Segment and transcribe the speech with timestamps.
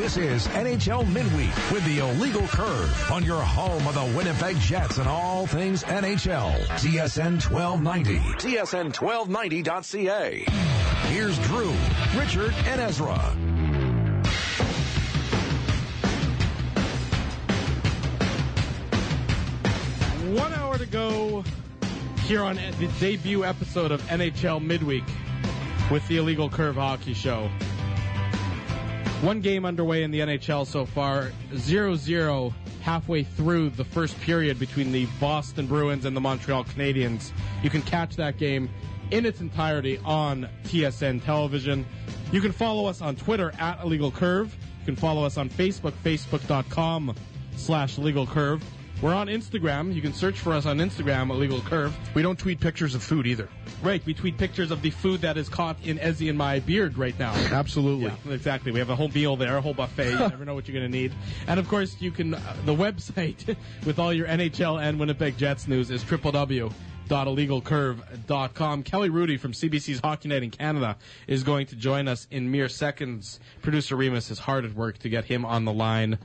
[0.00, 4.96] This is NHL Midweek with the Illegal Curve on your home of the Winnipeg Jets
[4.96, 6.58] and all things NHL.
[6.78, 8.18] TSN 1290.
[8.38, 10.44] TSN1290.ca.
[11.12, 11.74] Here's Drew,
[12.18, 13.18] Richard, and Ezra.
[20.32, 21.44] One hour to go
[22.22, 25.04] here on the debut episode of NHL Midweek
[25.90, 27.50] with the Illegal Curve Hockey Show.
[29.22, 34.58] One game underway in the NHL so far, 0 0 halfway through the first period
[34.58, 37.32] between the Boston Bruins and the Montreal Canadiens.
[37.62, 38.70] You can catch that game
[39.10, 41.84] in its entirety on TSN television.
[42.32, 44.56] You can follow us on Twitter at Illegal Curve.
[44.80, 47.14] You can follow us on Facebook, facebook.com
[47.56, 48.64] slash Illegal Curve.
[49.02, 49.94] We're on Instagram.
[49.94, 51.96] You can search for us on Instagram, Illegal Curve.
[52.14, 53.48] We don't tweet pictures of food either.
[53.82, 56.98] Right, we tweet pictures of the food that is caught in Ezzy and my beard
[56.98, 57.32] right now.
[57.50, 58.12] Absolutely.
[58.26, 58.72] Yeah, exactly.
[58.72, 60.10] We have a whole meal there, a whole buffet.
[60.10, 61.14] You never know what you're going to need.
[61.46, 65.66] And of course, you can, uh, the website with all your NHL and Winnipeg Jets
[65.66, 68.82] news is www.illegalcurve.com.
[68.82, 72.68] Kelly Hrudey from CBC's Hockey Night in Canada is going to join us in mere
[72.68, 73.40] seconds.
[73.62, 76.18] Producer Remus is hard at work to get him on the line.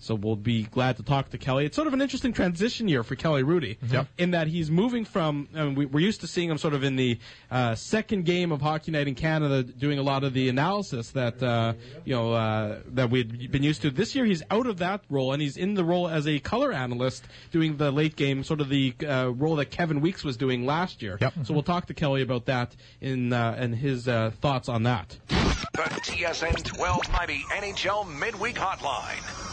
[0.00, 1.64] So we'll be glad to talk to Kelly.
[1.66, 4.06] It's sort of an interesting transition year for Kelly Hrudey, Yep.
[4.18, 5.48] in that he's moving from.
[5.54, 7.18] I mean, we, we're used to seeing him sort of in the
[7.50, 11.42] uh, second game of Hockey Night in Canada, doing a lot of the analysis that
[11.42, 11.72] uh,
[12.04, 13.90] you know uh, that we'd been used to.
[13.90, 16.72] This year, he's out of that role and he's in the role as a color
[16.72, 20.64] analyst, doing the late game, sort of the uh, role that Kevin Weeks was doing
[20.64, 21.18] last year.
[21.20, 21.34] Yep.
[21.44, 25.16] So we'll talk to Kelly about that in uh, and his uh, thoughts on that.
[25.28, 29.47] The TSN 1290 NHL Midweek Hotline.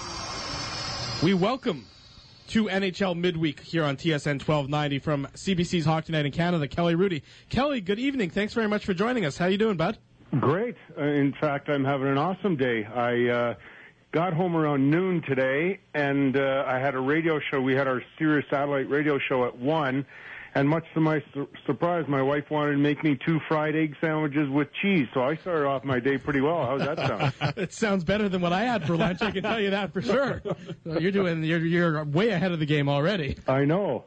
[1.24, 1.86] We welcome
[2.50, 7.22] to NHL Midweek here on TSN 1290 from CBC's Hockey Night in Canada, Kelly Hrudey.
[7.50, 8.30] Kelly, good evening.
[8.30, 9.38] Thanks very much for joining us.
[9.38, 9.98] How you doing, bud?
[10.40, 10.76] Great.
[10.98, 12.86] Uh, in fact, I'm having an awesome day.
[12.86, 13.56] I uh,
[14.12, 17.62] got home around noon today, and uh, I had a radio show.
[17.62, 20.06] We had our Sirius satellite radio show at one,
[20.56, 23.96] and much to my sur- surprise, my wife wanted to make me two fried egg
[24.02, 25.08] sandwiches with cheese.
[25.14, 26.66] So I started off my day pretty well.
[26.66, 27.58] How's that sound?
[27.58, 29.22] It sounds better than what I had for lunch.
[29.22, 30.42] I can tell you that for sure.
[30.84, 31.44] So you're doing.
[31.44, 33.38] You're, you're way ahead of the game already.
[33.48, 34.06] I know.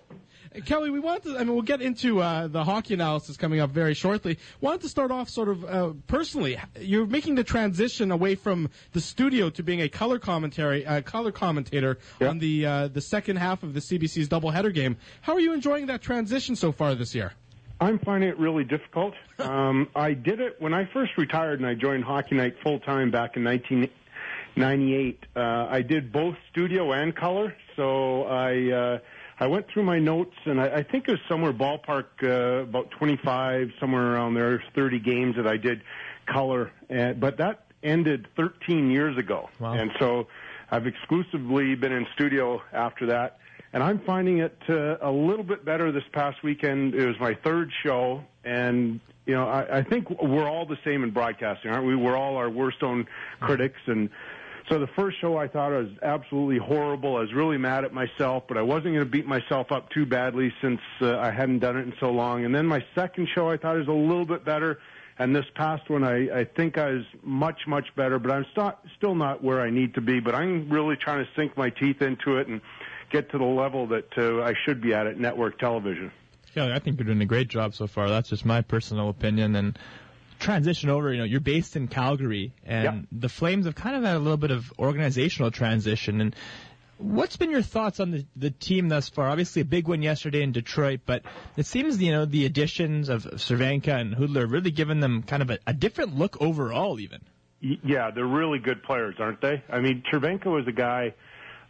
[0.64, 1.36] Kelly, we want to.
[1.36, 4.38] I mean, we'll get into uh, the hockey analysis coming up very shortly.
[4.60, 6.58] Wanted to start off sort of uh, personally.
[6.80, 11.32] You're making the transition away from the studio to being a color commentary, uh, color
[11.32, 14.96] commentator on the uh, the second half of the CBC's doubleheader game.
[15.20, 17.32] How are you enjoying that transition so far this year?
[17.80, 19.14] I'm finding it really difficult.
[19.38, 23.12] Um, I did it when I first retired and I joined Hockey Night full time
[23.12, 25.26] back in 1998.
[25.36, 28.98] Uh, I did both studio and color, so I uh,
[29.40, 32.90] I went through my notes and I, I think it was somewhere ballpark uh, about
[32.92, 35.82] 25, somewhere around there, 30 games that I did
[36.26, 40.26] color, and, but that ended 13 years ago, and so
[40.70, 43.38] I've exclusively been in studio after that
[43.72, 46.94] and I'm finding it uh, a little bit better this past weekend.
[46.94, 51.04] It was my third show, and you know, I, I think we're all the same
[51.04, 51.94] in broadcasting, aren't we?
[51.94, 53.06] We're all our worst own
[53.40, 54.08] critics, and
[54.68, 57.16] so the first show I thought was absolutely horrible.
[57.16, 60.06] I was really mad at myself, but I wasn't going to beat myself up too
[60.06, 62.44] badly since uh, I hadn't done it in so long.
[62.44, 64.78] And then my second show I thought was a little bit better.
[65.18, 68.76] And this past one, I, I think I was much, much better, but I'm st-
[68.96, 70.20] still not where I need to be.
[70.20, 72.60] But I'm really trying to sink my teeth into it and
[73.10, 76.12] get to the level that uh, I should be at at network television.
[76.54, 78.08] Yeah, I think you're doing a great job so far.
[78.08, 79.56] That's just my personal opinion.
[79.56, 79.78] And
[80.38, 83.04] transition over, you know, you're based in Calgary, and Yep.
[83.12, 86.20] the Flames have kind of had a little bit of organizational transition.
[86.20, 86.36] And
[86.98, 89.28] what's been your thoughts on the the team thus far?
[89.28, 91.22] Obviously, a big win yesterday in Detroit, but
[91.56, 95.50] it seems you know the additions of Cervenka and Hudler really given them kind of
[95.50, 97.20] a, a different look overall, even.
[97.60, 99.64] Yeah, they're really good players, aren't they?
[99.68, 101.14] I mean, Cervenka was a guy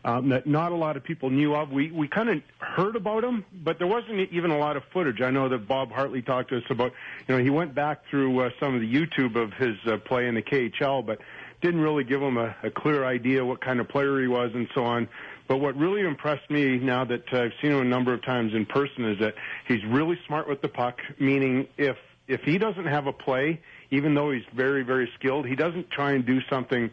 [0.05, 1.71] um, that not a lot of people knew of.
[1.71, 5.21] We we kind of heard about him, but there wasn't even a lot of footage.
[5.21, 6.93] I know that Bob Hartley talked to us about.
[7.27, 10.29] You know, he went back through uh, some of the YouTube of his uh, play
[10.29, 11.19] in the KHL, but
[11.61, 14.69] didn't really give him a, a clear idea what kind of player he was and
[14.75, 15.09] so on.
[15.49, 18.55] But what really impressed me now that uh, I've seen him a number of times
[18.55, 19.35] in person is that
[19.67, 21.01] he's really smart with the puck.
[21.19, 21.97] Meaning, if
[22.29, 26.13] if he doesn't have a play, even though he's very very skilled, he doesn't try
[26.13, 26.91] and do something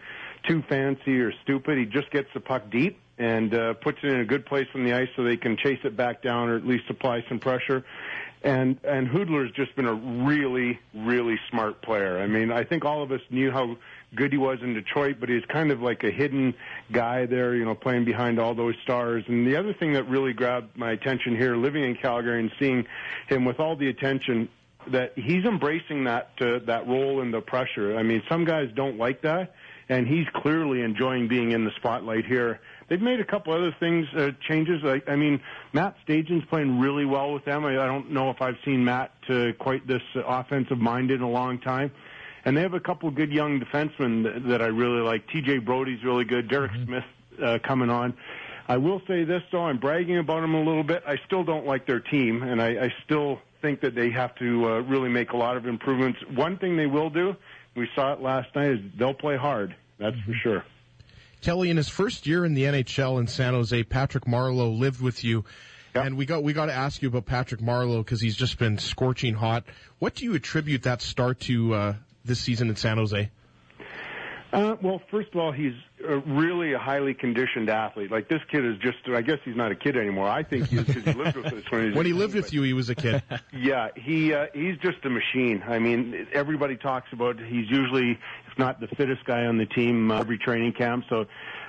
[0.48, 1.78] too fancy or stupid.
[1.78, 4.84] He just gets the puck deep and uh, puts it in a good place on
[4.84, 7.84] the ice so they can chase it back down or at least apply some pressure.
[8.44, 12.20] And and Hudler's just been a really really smart player.
[12.20, 13.78] I mean, I think all of us knew how
[14.14, 16.54] good he was in Detroit, but he's kind of like a hidden
[16.92, 19.24] guy there, you know, playing behind all those stars.
[19.28, 22.86] And the other thing that really grabbed my attention here, living in Calgary and seeing
[23.28, 24.48] him with all the attention
[24.88, 27.98] that he's embracing that uh, that role and the pressure.
[27.98, 29.56] I mean, some guys don't like that,
[29.90, 32.60] and he's clearly enjoying being in the spotlight here.
[32.88, 34.84] They've made a couple other things, uh, changes.
[34.84, 35.42] I, I mean,
[35.74, 37.66] Matt Stajan's playing really well with them.
[37.66, 41.22] I, I don't know if I've seen Matt uh, quite this uh, offensive minded in
[41.22, 41.92] a long time.
[42.46, 45.28] And they have a couple good young defensemen that, that I really like.
[45.30, 45.60] T.J.
[45.60, 46.48] Brodie's really good.
[46.48, 46.86] Derek mm-hmm.
[46.86, 47.04] Smith
[47.44, 48.14] uh, coming on.
[48.68, 51.04] I will say this though, I'm bragging about them a little bit.
[51.08, 54.66] I still don't like their team, and I, I still think that they have to
[54.66, 56.20] uh, really make a lot of improvements.
[56.34, 57.36] One thing they will do,
[57.76, 59.76] we saw it last night, is they'll play hard.
[60.00, 60.32] That's mm-hmm.
[60.32, 60.66] for sure.
[61.46, 65.24] Kelly, in his first year in the NHL in San Jose, Patrick Marleau lived with
[65.24, 65.46] you.
[65.94, 66.06] Yep.
[66.06, 68.80] And we got we got to ask you about Patrick Marleau because he's just been
[68.80, 69.64] scorching hot.
[70.00, 71.94] What do you attribute that start to uh,
[72.26, 73.30] this season in San Jose?
[74.56, 75.74] Uh, well, first of all, he's
[76.08, 78.10] a really a highly conditioned athlete.
[78.10, 80.30] Like this kid is just, I guess he's not a kid anymore.
[80.30, 82.54] I think he is because he lived with us when, he, when he lived with
[82.54, 83.22] you, he was a kid.
[83.54, 85.64] yeah, he uh, he's just a machine.
[85.68, 90.10] I mean, everybody talks about he's usually, if not the fittest guy on the team
[90.12, 91.06] uh, every training camp.
[91.10, 91.26] So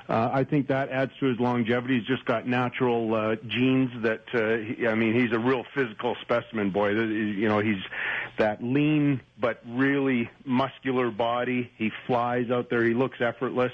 [0.08, 1.98] uh, I think that adds to his longevity.
[1.98, 6.16] He's just got natural uh, genes that, uh, he, I mean, he's a real physical
[6.22, 6.90] specimen, boy.
[6.90, 7.82] You know, he's
[8.38, 11.70] that lean but really muscular body.
[11.76, 12.84] He flies out there.
[12.84, 13.72] He looks effortless.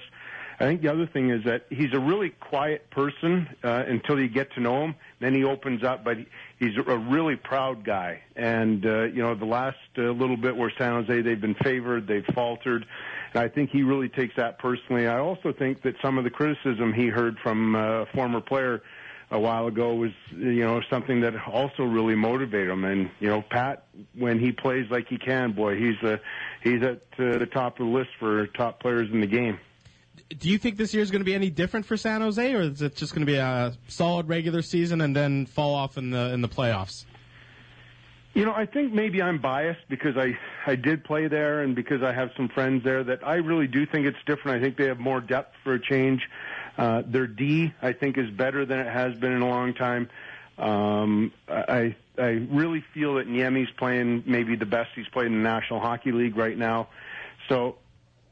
[0.62, 4.28] I think the other thing is that he's a really quiet person uh, until you
[4.28, 4.94] get to know him.
[5.18, 6.18] Then he opens up, but
[6.60, 8.22] he's a really proud guy.
[8.36, 12.06] And uh, you know, the last uh, little bit where San Jose they've been favored,
[12.06, 12.86] they've faltered.
[13.34, 15.08] And I think he really takes that personally.
[15.08, 18.82] I also think that some of the criticism he heard from uh, a former player
[19.32, 22.84] a while ago was, you know, something that also really motivated him.
[22.84, 26.20] And you know, Pat, when he plays like he can, boy, he's a,
[26.62, 29.58] he's at uh, the top of the list for top players in the game.
[30.38, 32.62] Do you think this year is going to be any different for San Jose, or
[32.62, 36.10] is it just going to be a solid regular season and then fall off in
[36.10, 37.04] the in the playoffs?
[38.34, 42.02] You know, I think maybe I'm biased because I I did play there and because
[42.02, 44.58] I have some friends there that I really do think it's different.
[44.58, 46.22] I think they have more depth for a change.
[46.78, 50.08] Uh, their D, I think, is better than it has been in a long time.
[50.56, 55.48] Um, I I really feel that Niemi's playing maybe the best he's played in the
[55.48, 56.88] National Hockey League right now.
[57.50, 57.76] So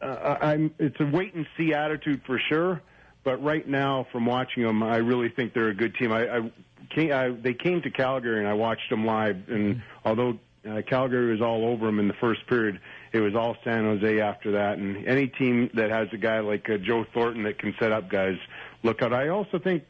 [0.00, 2.80] uh, I'm it's a wait and see attitude for sure.
[3.22, 6.10] But right now, from watching them, I really think they're a good team.
[6.10, 6.52] I, I,
[6.88, 10.38] came, I they came to Calgary and I watched them live, and although
[10.68, 12.80] uh, Calgary was all over them in the first period,
[13.12, 14.78] it was all San Jose after that.
[14.78, 18.08] And any team that has a guy like uh, Joe Thornton that can set up
[18.10, 18.36] guys,
[18.82, 19.12] look out.
[19.12, 19.84] I also think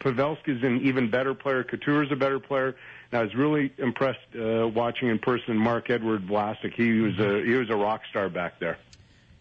[0.00, 1.64] Pavelski's an even better player.
[1.64, 2.76] Couture's a better player.
[3.12, 6.74] And I was really impressed uh, watching in person Marc-Edouard Vlasic.
[6.74, 8.78] He was a he was a rock star back there.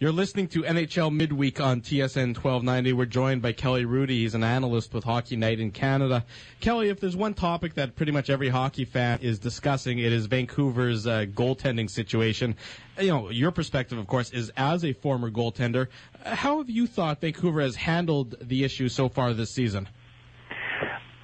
[0.06, 2.94] You're listening to NHL Midweek on TSN 1290.
[2.94, 4.10] We're joined by Kelly Hrudey.
[4.10, 6.24] He's an analyst with Hockey Night in Canada.
[6.60, 10.28] Kelly, if there's one topic that pretty much every hockey fan is discussing, it is
[10.28, 12.56] Vancouver's uh, goaltending situation.
[13.00, 15.88] You know, your perspective, of course, is as a former goaltender.
[16.24, 19.90] How have you thought Vancouver has handled the issue so far this season?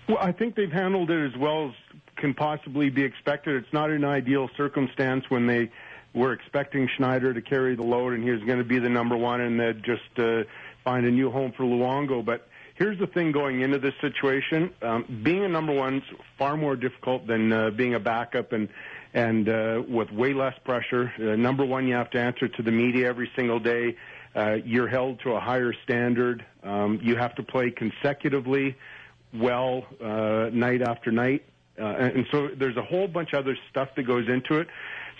[0.10, 3.64] Well, I think they've handled it as well as can possibly be expected.
[3.64, 5.70] It's not an ideal circumstance when they
[6.14, 9.42] we're expecting Schneider to carry the load, and he's going to be the number one,
[9.42, 10.44] and they'd just uh,
[10.84, 12.24] find a new home for Luongo.
[12.24, 16.04] But here's the thing: going into this situation, um, being a number one's
[16.38, 18.68] far more difficult than uh, being a backup, and
[19.14, 21.12] and uh, with way less pressure.
[21.18, 23.96] Uh, number one, you have to answer to the media every single day.
[24.36, 26.46] Uh, you're held to a higher standard.
[26.64, 28.78] Um, you have to play consecutively
[29.34, 31.44] well uh, night after night.
[31.80, 34.68] Uh, and so there's a whole bunch of other stuff that goes into it.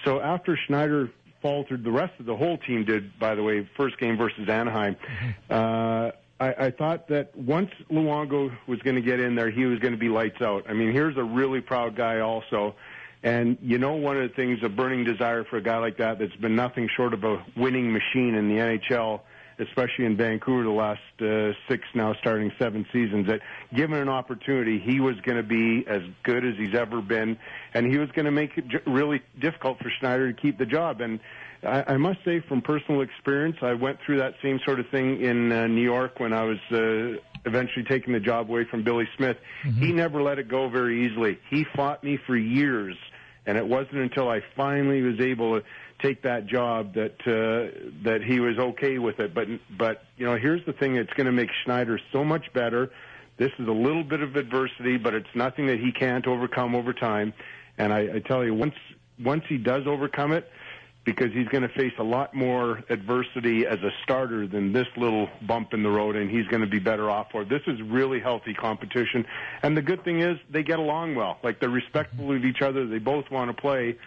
[0.04, 1.10] So after Schneider
[1.42, 4.96] faltered, the rest of the whole team did, by the way, first game versus Anaheim.
[5.50, 9.80] Uh, I, I thought that once Luongo was going to get in there, he was
[9.80, 10.66] going to be lights out.
[10.68, 12.76] I mean, here's a really proud guy also.
[13.22, 16.18] And you know, one of the things, a burning desire for a guy like that
[16.18, 19.22] that's been nothing short of a winning machine in the NHL
[19.62, 23.42] especially in Vancouver the last uh, six, now starting seven seasons, that
[23.74, 27.38] given an opportunity, he was going to be as good as he's ever been,
[27.74, 30.66] and he was going to make it j- really difficult for Schneider to keep the
[30.66, 31.02] job.
[31.02, 31.20] And
[31.64, 35.22] I, I must say, from personal experience, I went through that same sort of thing
[35.22, 39.08] in uh, New York when I was uh, eventually taking the job away from Billy
[39.18, 39.38] Smith.
[39.64, 39.82] Mm-hmm.
[39.82, 41.40] He never let it go very easily.
[41.50, 42.96] He fought me for years,
[43.46, 45.66] and it wasn't until I finally was able to
[46.02, 49.34] take that job that uh, that he was okay with it.
[49.34, 52.92] But but you know, here's the thing: it's going to make Schneider so much better.
[53.38, 56.94] This is a little bit of adversity, but it's nothing that he can't overcome over
[56.94, 57.34] time.
[57.78, 58.76] And I, I tell you, once
[59.24, 60.50] once he does overcome it,
[61.04, 65.28] because he's going to face a lot more adversity as a starter than this little
[65.42, 67.50] bump in the road, and he's going to be better off for it.
[67.50, 69.26] This is really healthy competition,
[69.64, 71.40] and the good thing is they get along well.
[71.44, 72.86] Like they're respectful of each other.
[72.86, 73.98] They both want to play,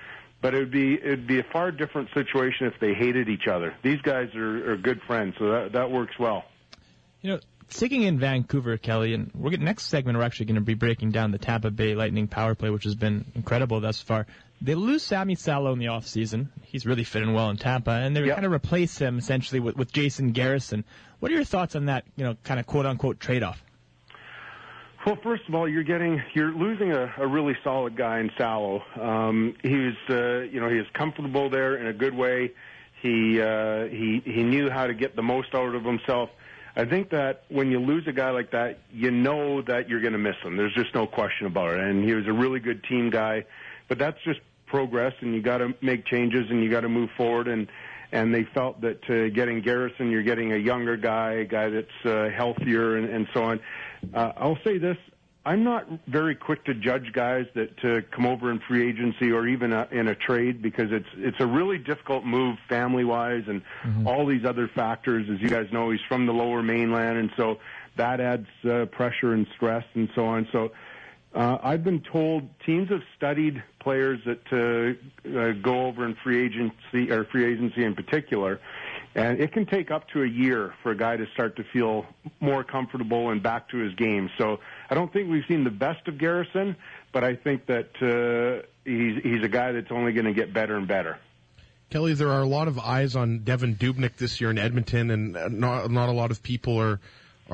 [0.45, 3.75] But it would be it'd be a far different situation if they hated each other.
[3.83, 6.45] These guys are, are good friends, so that that works well.
[7.23, 10.61] You know, sticking in Vancouver, Kelly, and we're gonna, next segment we're actually going to
[10.61, 14.27] be breaking down the Tampa Bay Lightning power play, which has been incredible thus far.
[14.61, 16.53] They lose Sami Salo in the off season.
[16.65, 18.35] He's really fitting well in Tampa, and they Yep.
[18.37, 20.85] kind of replace him essentially with, with Jason Garrison.
[21.21, 22.05] What are your thoughts on that?
[22.17, 23.65] You know, kind of quote unquote trade off.
[25.05, 28.83] Well, first of all, you're getting you're losing a, a really solid guy in Salo.
[28.99, 32.53] Um, he was uh, you know he was comfortable there in a good way.
[33.03, 36.31] He uh, he he knew how to get the most out of himself.
[36.75, 40.15] I think that when you lose a guy like that, you know that you're going
[40.15, 40.57] to miss him.
[40.57, 41.81] There's just no question about it.
[41.81, 43.45] And he was a really good team guy,
[43.89, 47.11] but that's just progress, and you got to make changes, and you got to move
[47.15, 47.47] forward.
[47.47, 47.69] And
[48.11, 52.07] and they felt that uh, getting Garrison, you're getting a younger guy, a guy that's
[52.07, 53.61] uh, healthier, and, and so on.
[54.13, 54.97] Uh, I'll say this:
[55.47, 59.47] I'm not very quick to judge guys that to come over in free agency or
[59.47, 63.63] even a, in a trade because it's it's a really difficult move family wise and
[64.07, 65.29] all these other factors.
[65.31, 67.59] As you guys know, he's from the Lower Mainland, and so
[67.97, 70.49] that adds uh, pressure and stress and so on.
[70.53, 70.73] So.
[71.35, 76.45] Uh, I've been told teams have studied players that uh, uh, go over in free
[76.45, 78.61] agency or free agency in particular,
[79.15, 82.07] and it can take up to a year for a guy to start to feel
[82.41, 84.29] more comfortable and back to his game.
[84.39, 84.59] So
[84.91, 86.77] I don't think we've seen the best of Garrison,
[87.13, 90.77] but I think that uh, he's he's a guy that's only going to get better
[90.77, 91.19] and better.
[91.91, 95.61] Kelly, there are a lot of eyes on Devan Dubnyk this year in Edmonton, and
[95.61, 96.99] not not a lot of people are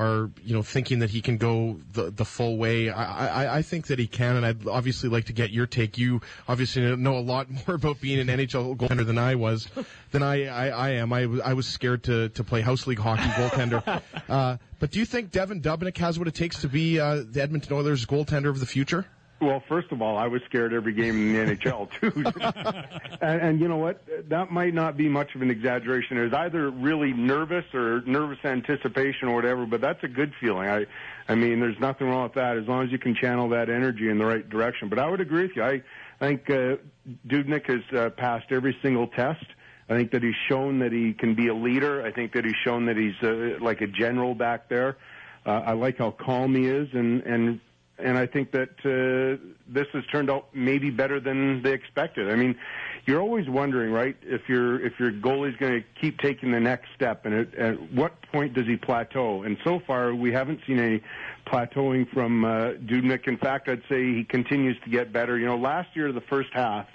[0.01, 2.89] are you know thinking that he can go the the full way.
[2.89, 5.99] I I, I think that he can, and I'd obviously like to get your take.
[5.99, 9.67] You obviously know a lot more about being an NHL goaltender than I was,
[10.11, 11.13] than I I, I am.
[11.13, 14.01] I was I was scared to to play house league hockey goaltender.
[14.29, 17.41] uh, but do you think Devan Dubnyk has what it takes to be uh, the
[17.41, 19.05] Edmonton Oilers goaltender of the future?
[19.41, 22.23] Well, first of all, I was scared every game in the NHL too,
[23.21, 24.03] and, and you know what?
[24.29, 26.17] That might not be much of an exaggeration.
[26.17, 30.69] It was either really nervous or nervous anticipation or whatever, but that's a good feeling.
[30.69, 30.85] I,
[31.27, 34.09] I mean, there's nothing wrong with that as long as you can channel that energy
[34.09, 34.89] in the right direction.
[34.89, 35.63] But I would agree with you.
[35.63, 35.81] I,
[36.19, 36.75] I think uh,
[37.27, 39.45] Dubnyk has uh, passed every single test.
[39.89, 42.05] I think that he's shown that he can be a leader.
[42.05, 44.97] I think that he's shown that he's uh, like a general back there.
[45.47, 47.59] Uh, I like how calm he is, and and
[48.03, 52.29] and I think that uh, this has turned out maybe better than they expected.
[52.29, 52.55] I mean,
[53.05, 56.89] you're always wondering, right, if your if your goalie's going to keep taking the next
[56.95, 59.43] step, and at, at what point does he plateau?
[59.43, 61.01] And so far, we haven't seen any
[61.47, 63.27] plateauing from uh, Dubnyk.
[63.27, 65.37] In fact, I'd say he continues to get better.
[65.37, 66.87] You know, last year the first half,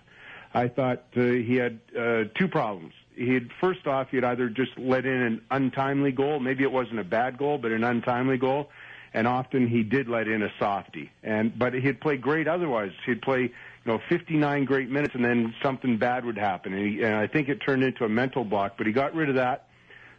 [0.55, 2.93] I thought uh, he had uh, two problems.
[3.15, 6.71] He had first off, he had either just let in an untimely goal, maybe it
[6.71, 8.71] wasn't a bad goal, but an untimely goal
[9.15, 11.11] and often he did let in a softie.
[11.23, 12.93] And but he'd play great otherwise.
[13.05, 13.51] He'd play you
[13.85, 16.73] know 59 great minutes, and then something bad would happen.
[16.73, 18.75] And, he, and I think it turned into a mental block.
[18.77, 19.69] But he got rid of that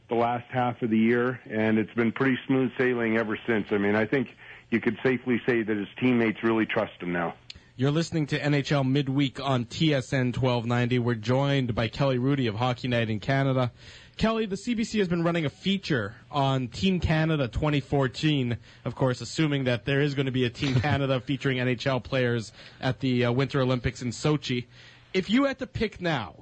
[0.10, 3.68] the last half of the year, and it's been pretty smooth sailing ever since.
[3.72, 4.30] I mean, I think
[4.70, 7.36] you could safely say that his teammates really trust him now.
[7.76, 10.98] You're listening to NHL Midweek on TSN 1290.
[11.00, 13.72] We're joined by Kelly Hrudey of Hockey Night in Canada.
[14.18, 19.66] Kelly, the CBC has been running a feature on Team Canada 2014, of course, assuming
[19.66, 23.32] that there is going to be a Team Canada featuring NHL players at the uh,
[23.32, 24.66] Winter Olympics in Sochi.
[25.14, 26.34] If you had to pick now,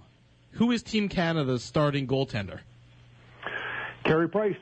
[0.52, 2.60] who is Team Canada's starting goaltender?
[4.06, 4.56] Carey Price.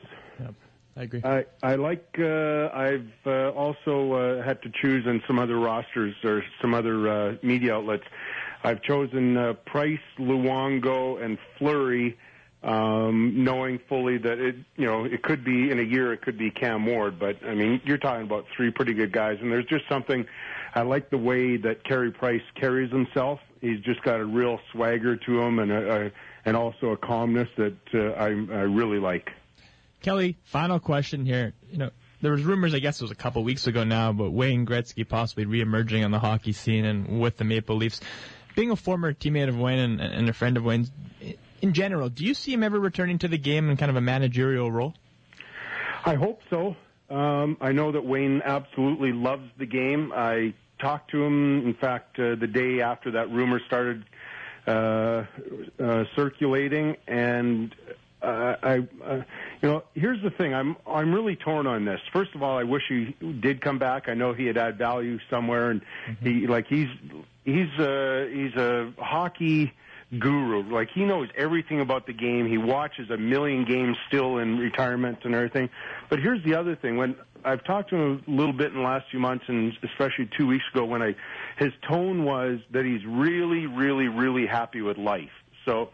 [0.96, 1.22] I agree.
[1.24, 2.06] I I like.
[2.18, 7.08] Uh, I've uh, also uh, had to choose in some other rosters or some other
[7.08, 8.04] uh, media outlets.
[8.62, 12.16] I've chosen uh, Price, Luongo, and Fleury,
[12.64, 16.38] um, knowing fully that it you know it could be in a year it could
[16.38, 19.66] be Cam Ward, but I mean you're talking about three pretty good guys, and there's
[19.66, 20.26] just something.
[20.74, 23.38] I like the way that Carey Price carries himself.
[23.60, 26.10] He's just got a real swagger to him, and a, a
[26.44, 29.30] and also a calmness that uh, I I really like.
[30.00, 31.54] Kelly, final question here.
[31.70, 31.90] You know,
[32.20, 35.08] there was rumors, I guess it was a couple weeks ago now, about Wayne Gretzky
[35.08, 38.00] possibly reemerging on the hockey scene and with the Maple Leafs.
[38.54, 40.90] Being a former teammate of Wayne and, and a friend of Wayne's,
[41.64, 44.00] in general, do you see him ever returning to the game in kind of a
[44.02, 44.92] managerial role?
[46.04, 46.76] I hope so.
[47.08, 50.12] Um, I know that Wayne absolutely loves the game.
[50.14, 54.04] I talked to him, in fact, uh, the day after that rumor started
[54.66, 55.24] uh,
[55.82, 57.74] uh, circulating, and
[58.20, 59.22] uh, I, uh,
[59.62, 60.52] you know, here's the thing.
[60.52, 62.00] I'm I'm really torn on this.
[62.12, 64.10] First of all, I wish he did come back.
[64.10, 65.80] I know he had add value somewhere, and
[66.22, 66.88] he like he's
[67.46, 69.72] he's uh, he's a hockey
[70.18, 70.62] guru.
[70.72, 72.46] Like he knows everything about the game.
[72.46, 75.68] He watches a million games still in retirement and everything.
[76.10, 78.84] But here's the other thing: when I've talked to him a little bit in the
[78.84, 81.14] last few months, and especially two weeks ago, when I
[81.58, 85.30] his tone was that he's really, really, really happy with life.
[85.64, 85.90] So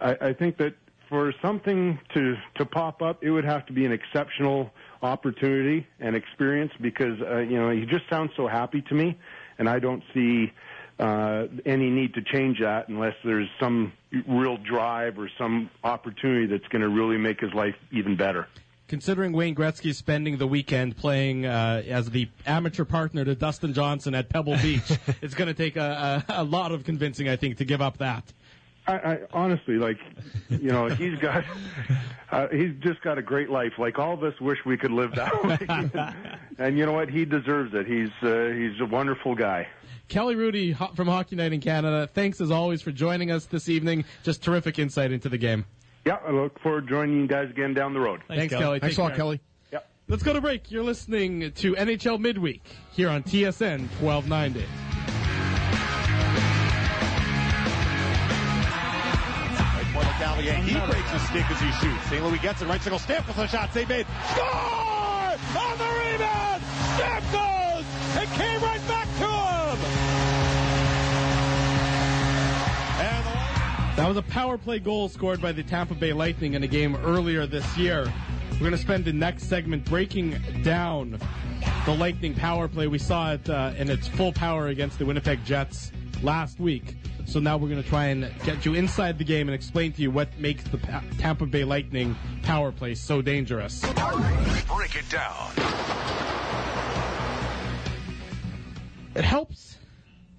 [0.00, 0.74] I, I think that
[1.08, 4.70] for something to to pop up, it would have to be an exceptional
[5.02, 9.18] opportunity and experience because uh, you know he just sounds so happy to me,
[9.58, 10.52] and I don't see
[10.98, 13.92] uh, any need to change that unless there's some
[14.26, 18.48] real drive or some opportunity that's going to really make his life even better.
[18.88, 24.14] Considering Wayne Gretzky spending the weekend playing uh, as the amateur partner to Dustin Johnson
[24.14, 24.90] at Pebble Beach,
[25.20, 27.98] it's going to take a, a, a lot of convincing, I think, to give up
[27.98, 28.32] that.
[28.88, 29.98] I, I honestly like,
[30.48, 31.44] you know, he's got,
[32.32, 33.72] uh, he's just got a great life.
[33.78, 36.14] Like all of us wish we could live that way.
[36.58, 37.10] and you know what?
[37.10, 37.86] He deserves it.
[37.86, 39.68] He's uh, he's a wonderful guy.
[40.08, 42.08] Kelly Hrudey ho- from Hockey Night in Canada.
[42.12, 44.06] Thanks as always for joining us this evening.
[44.22, 45.66] Just terrific insight into the game.
[46.06, 48.22] Yeah, I look forward to joining you guys again down the road.
[48.26, 48.80] Thanks, Kelly.
[48.80, 49.16] Thanks Take a lot.
[49.16, 49.40] Kelly.
[49.70, 49.80] Yeah.
[50.08, 50.70] Let's go to break.
[50.70, 54.87] You're listening to NHL Midweek here on TSN 1290.
[60.62, 62.04] He breaks his stick as he shoots.
[62.06, 62.24] St.
[62.24, 62.68] Louis gets it.
[62.68, 63.72] Right single stamp with the shot.
[63.72, 64.06] They made.
[64.32, 64.44] Score!
[65.56, 66.62] On the rebound!
[66.96, 68.22] Stamkos!
[68.22, 69.78] It came right back to him!
[73.00, 76.66] And That was a power play goal scored by the Tampa Bay Lightning in a
[76.66, 78.12] game earlier this year.
[78.52, 81.18] We're going to spend the next segment breaking down
[81.86, 82.88] the Lightning power play.
[82.88, 86.96] We saw it uh, in its full power against the Winnipeg Jets last week.
[87.28, 90.00] So now we're going to try and get you inside the game and explain to
[90.00, 93.80] you what makes the pa- Tampa Bay Lightning power play so dangerous.
[93.82, 95.50] Break it down.
[99.14, 99.76] It helps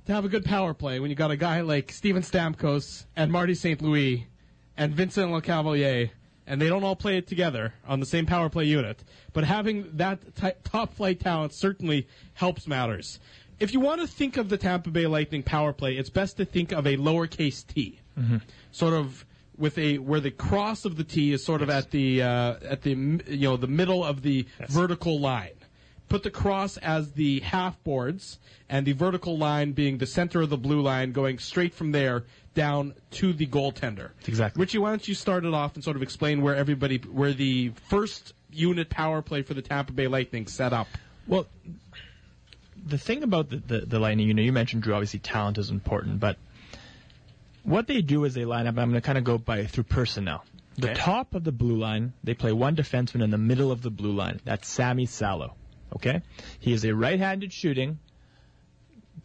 [0.08, 3.32] to have a good power play when you got a guy like Steven Stamkos and
[3.32, 3.80] Marty St.
[3.84, 4.26] Louis
[4.76, 6.10] and Vincent LeCavalier,
[6.48, 9.04] and they don't all play it together on the same power play unit.
[9.32, 13.20] But having that ty- top flight talent certainly helps matters.
[13.60, 16.46] If you want to think of the Tampa Bay Lightning power play, it's best to
[16.46, 18.00] think of a lowercase t,
[18.72, 19.26] sort of
[19.58, 22.82] with a where the cross of the T is sort of at the uh, at
[22.84, 25.52] the you know the middle of the vertical line
[26.10, 30.50] put the cross as the half boards and the vertical line being the center of
[30.50, 32.24] the blue line going straight from there
[32.56, 34.10] down to the goaltender.
[34.28, 34.60] Exactly.
[34.60, 37.70] Richie, why don't you start it off and sort of explain where everybody where the
[37.88, 40.88] first unit power play for the Tampa Bay Lightning set up?
[41.28, 41.46] Well,
[42.86, 44.94] the thing about the, the, the Lightning, you know, you mentioned Drew.
[44.94, 46.38] Obviously, talent is important, but
[47.64, 48.78] what they do is they line up.
[48.78, 50.44] I'm going to kind of go by through personnel.
[50.78, 53.90] The top of the blue line, they play one defenseman in the middle of the
[53.90, 54.40] blue line.
[54.46, 55.56] That's Sami Salo.
[55.96, 56.22] Okay,
[56.60, 58.00] he is a right-handed shooting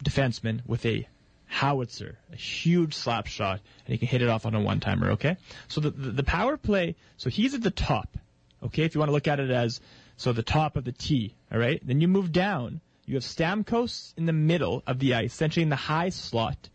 [0.03, 1.07] defenseman with a
[1.47, 5.13] howitzer, a huge slap shot, and he can hit it off on a one-timer.
[5.13, 5.37] Okay,
[5.69, 6.97] so the, the the power play.
[7.19, 8.17] So he's at the top.
[8.63, 9.81] Okay, if you want to look at it as
[10.17, 11.35] so the top of the T.
[11.53, 12.81] All right, then you move down.
[13.07, 16.69] You have Stamkos in the middle of the ice, essentially in the high slot,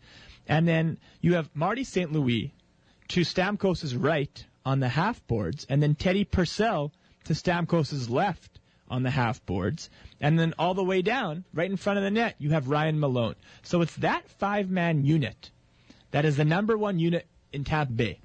[0.46, 2.12] and then you have Marty St.
[2.12, 2.52] Louis
[3.08, 6.92] to Stamkos' right on the half boards, and then Teddy Purcell
[7.24, 9.90] to Stamkos' left on the half boards,
[10.20, 12.98] and then all the way down, right in front of the net, you have Ryan
[12.98, 13.36] Malone.
[13.62, 15.50] So it's that five man unit
[16.10, 18.20] that is the number one unit in Tampa Bay.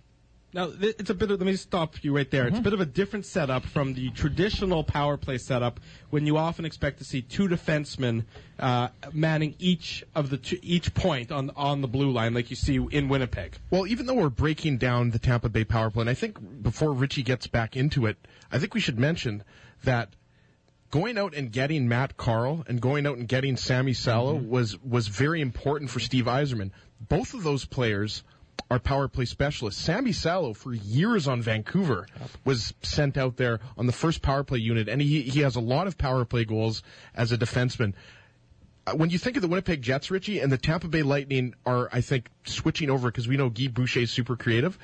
[0.56, 2.48] Now, it's a bit of, let me stop you right there.
[2.48, 6.38] It's a bit of a different setup from the traditional power play setup when you
[6.38, 8.24] often expect to see two defensemen
[8.58, 12.56] uh, manning each of the two, each point on on the blue line like you
[12.56, 13.58] see in Winnipeg.
[13.70, 16.94] Well, even though we're breaking down the Tampa Bay power play, and I think before
[16.94, 18.16] Richie gets back into it,
[18.50, 19.44] I think we should mention
[19.84, 20.14] that
[20.90, 25.10] going out and getting Matt Carle and going out and getting Sami Salo was was
[25.10, 26.72] very important for Steve Yzerman.
[27.02, 28.24] Both of those players
[28.72, 32.08] are power play specialist, Sami Salo, for years on Vancouver,
[32.46, 35.62] was sent out there on the first power play unit, and he he has a
[35.62, 36.82] lot of power play goals
[37.14, 37.94] as a defenseman
[38.88, 41.90] uh, when you think of the Winnipeg Jets, Richie, and the Tampa Bay Lightning are,
[41.92, 44.78] I think, switching over because we know Guy Boucher is super creative.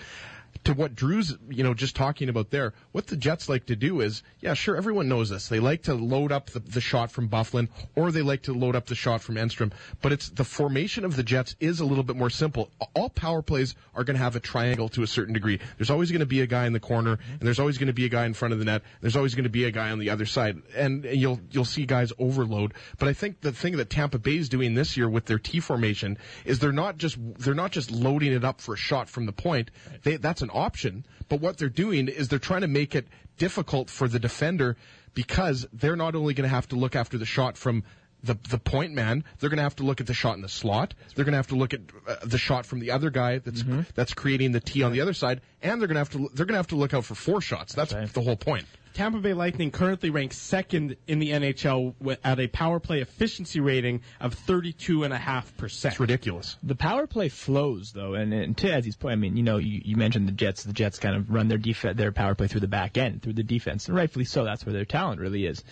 [0.66, 4.02] To what Drew's, you know, just talking about there, what the Jets like to do
[4.02, 5.48] is, yeah, sure, everyone knows this.
[5.48, 8.76] They like to load up the, the shot from Byfuglien, or they like to load
[8.76, 9.72] up the shot from Enstrom.
[10.02, 12.70] But it's the formation of the Jets is a little bit more simple.
[12.96, 15.60] All power plays are going to have a triangle to a certain degree.
[15.78, 17.32] There's always going to be a guy in the corner, mm-hmm.
[17.32, 18.84] and there's always going to be a guy in front of the net.
[19.02, 21.86] There's always going to be a guy on the other side, and you'll you'll see
[21.86, 22.74] guys overload.
[23.00, 25.60] But I think the thing that Tampa Bay is doing this year with their T
[25.60, 29.26] formation is they're not just they're not just loading it up for a shot from
[29.26, 29.72] the point.
[30.04, 33.90] They, that's an option, but what they're doing is they're trying to make it difficult
[33.90, 34.78] for the defender
[35.14, 37.84] because they're not only going to have to look after the shot from
[38.24, 40.50] the the point man, they're going to have to look at the shot in the
[40.50, 40.94] slot.
[41.16, 43.64] They're going to have to look at uh, the shot from the other guy that's
[43.64, 43.82] Mm-hmm.
[43.96, 46.46] that's creating the tee on the other side, and they're going to have to they're
[46.46, 47.74] going to have to look out for four shots.
[47.74, 48.12] That's right.
[48.14, 48.66] the whole point.
[48.94, 54.02] Tampa Bay Lightning currently ranks second in the NHL at a power play efficiency rating
[54.20, 55.86] of 32.5%.
[55.86, 56.58] It's ridiculous.
[56.64, 59.82] The power play flows though, and, and to Ezzy's point, I mean, you know, you,
[59.84, 60.64] you mentioned the Jets.
[60.64, 63.34] The Jets kind of run their def- their power play through the back end, through
[63.34, 64.44] the defense, and rightfully so.
[64.44, 65.64] That's where their talent really is.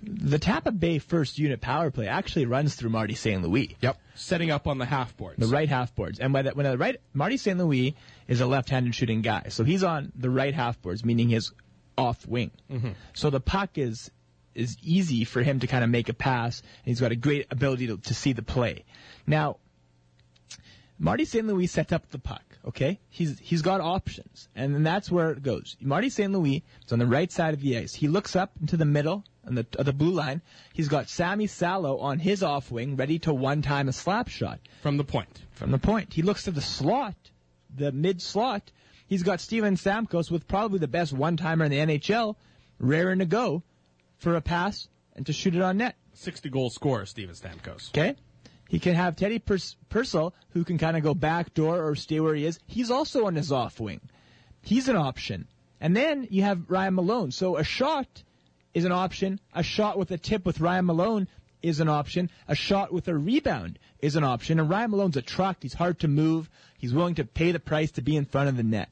[0.00, 3.42] The Tampa Bay first unit power play actually runs through Marty St.
[3.42, 3.76] Louis.
[3.80, 3.98] Yep.
[4.14, 5.38] Setting up on the half boards.
[5.38, 6.20] The right half boards.
[6.20, 7.58] And by that, when the right, Marty St.
[7.58, 7.96] Louis
[8.28, 9.46] is a left-handed shooting guy.
[9.48, 11.50] So he's on the right half boards, meaning his
[11.98, 12.52] off wing.
[12.70, 12.92] Mm-hmm.
[13.12, 14.10] So the puck is,
[14.54, 17.46] is easy for him to kind of make a pass, and he's got a great
[17.50, 18.84] ability to, to see the play.
[19.26, 19.56] Now,
[20.98, 21.46] Marty St.
[21.46, 22.42] Louis sets up the puck.
[22.66, 25.76] Okay, he's he's got options, and then that's where it goes.
[25.80, 26.32] Marty St.
[26.32, 27.94] Louis is on the right side of the ice.
[27.94, 30.42] He looks up into the middle on the of the blue line.
[30.74, 34.58] He's got Sami Salo on his off wing, ready to one time a slap shot
[34.82, 35.40] from the point.
[35.52, 36.12] from the point.
[36.12, 37.16] He looks to the slot,
[37.74, 38.70] the mid slot.
[39.08, 42.36] He's got Steven Stamkos with probably the best one timer in the NHL,
[42.78, 43.62] raring to go
[44.18, 45.96] for a pass and to shoot it on net.
[46.12, 47.88] 60 goal scorer, Steven Stamkos.
[47.88, 48.16] Okay?
[48.68, 52.20] He can have Teddy Purs- Purcell, who can kind of go back door or stay
[52.20, 52.58] where he is.
[52.66, 54.00] He's also on his off wing.
[54.60, 55.48] He's an option.
[55.80, 57.30] And then you have Ryan Malone.
[57.30, 58.22] So a shot
[58.74, 59.40] is an option.
[59.54, 61.28] A shot with a tip with Ryan Malone
[61.62, 62.30] is an option.
[62.46, 64.60] A shot with a rebound is an option.
[64.60, 65.58] And Ryan Malone's a truck.
[65.62, 66.50] He's hard to move.
[66.76, 68.90] He's willing to pay the price to be in front of the net.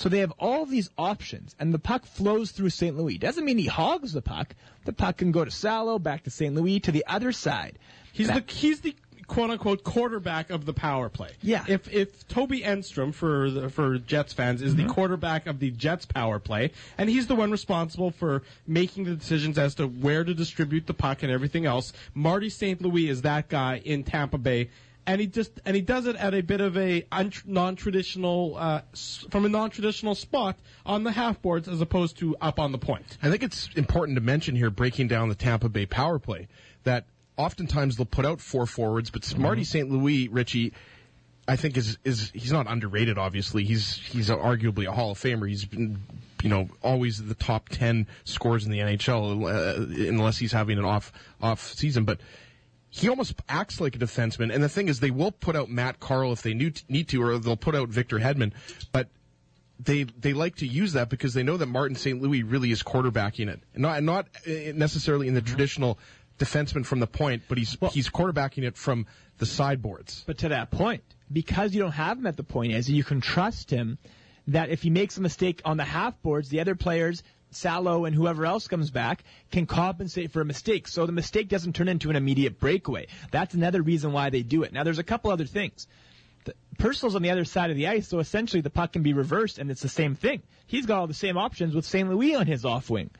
[0.00, 2.96] So they have all these options, and the puck flows through St.
[2.96, 3.18] Louis.
[3.18, 4.54] Doesn't mean he hogs the puck.
[4.86, 6.54] The puck can go to Salo, back to St.
[6.54, 7.78] Louis, to the other side.
[8.10, 11.32] He's the he's the quote unquote quarterback of the power play.
[11.42, 11.66] Yeah.
[11.68, 14.86] If if Toby Enstrom for the, for Jets fans is Mm-hmm.
[14.88, 19.14] the quarterback of the Jets power play, and he's the one responsible for making the
[19.14, 21.92] decisions as to where to distribute the puck and everything else.
[22.14, 22.80] Marty St.
[22.80, 24.70] Louis is that guy in Tampa Bay.
[25.06, 27.04] And he just and he does it at a bit of a
[27.46, 32.58] non-traditional uh, s- from a non-traditional spot on the half boards as opposed to up
[32.58, 33.18] on the point.
[33.22, 36.48] I think it's important to mention here, breaking down the Tampa Bay power play,
[36.84, 37.04] that
[37.36, 39.90] oftentimes they'll put out four forwards, but Marty St.
[39.90, 40.72] Louis, Richie,
[41.48, 43.18] I think is is he's not underrated.
[43.18, 45.48] Obviously, he's he's arguably a Hall of Famer.
[45.48, 45.98] He's been
[46.42, 50.84] you know always the top ten scores in the NHL, uh, unless he's having an
[50.84, 52.20] off off season, but.
[52.90, 56.00] He almost acts like a defenseman, and the thing is, they will put out Matt
[56.00, 58.52] Carle if they need to, or they'll put out Victor Hedman.
[58.90, 59.08] But
[59.78, 62.20] they they like to use that because they know that Martin St.
[62.20, 65.98] Louis really is quarterbacking it, not not uh, necessarily in the traditional
[66.38, 69.06] defenseman from the point, but he's he's quarterbacking it from
[69.38, 70.24] the sideboards.
[70.26, 73.20] But to that point, because you don't have him at the point is you can
[73.20, 73.98] trust him
[74.48, 78.14] that if he makes a mistake on the half boards, the other players, Salo and
[78.14, 80.88] whoever else comes back, can compensate for a mistake.
[80.88, 83.06] So the mistake doesn't turn into an immediate breakaway.
[83.30, 84.72] That's another reason why they do it.
[84.72, 85.86] Now there's a couple other things.
[86.44, 89.12] The, Purcell's on the other side of the ice, so essentially the puck can be
[89.12, 90.42] reversed and it's the same thing.
[90.66, 92.08] He's got all the same options with St.
[92.08, 93.10] Louis on his off wing.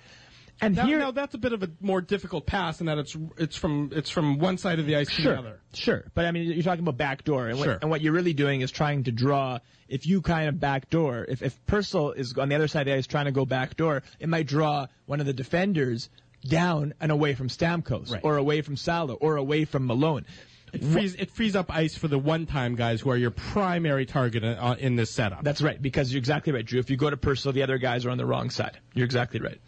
[0.63, 3.17] And Now, here, now that's a bit of a more difficult pass in that it's
[3.39, 5.61] it's from it's from one side of the ice to Sure, the other.
[5.73, 6.05] sure.
[6.15, 7.67] But I mean, you're talking about backdoor, and, Sure.
[7.75, 9.59] what, and what you're really doing is trying to draw.
[9.89, 12.95] If you kind of backdoor, if if Purcell is on the other side of the
[12.95, 16.11] ice trying to go backdoor, it might draw one of the defenders
[16.47, 18.21] down and away from Stamkos, Right.
[18.23, 20.25] or away from Salo, or away from Malone.
[20.73, 24.45] It frees it frees up ice for the one-time guys who are your primary target
[24.45, 25.43] uh, in this setup.
[25.43, 26.79] That's right, because you're exactly right, Drew.
[26.79, 28.79] If you go to Purcell, the other guys are on the wrong side.
[28.95, 29.61] You're exactly right.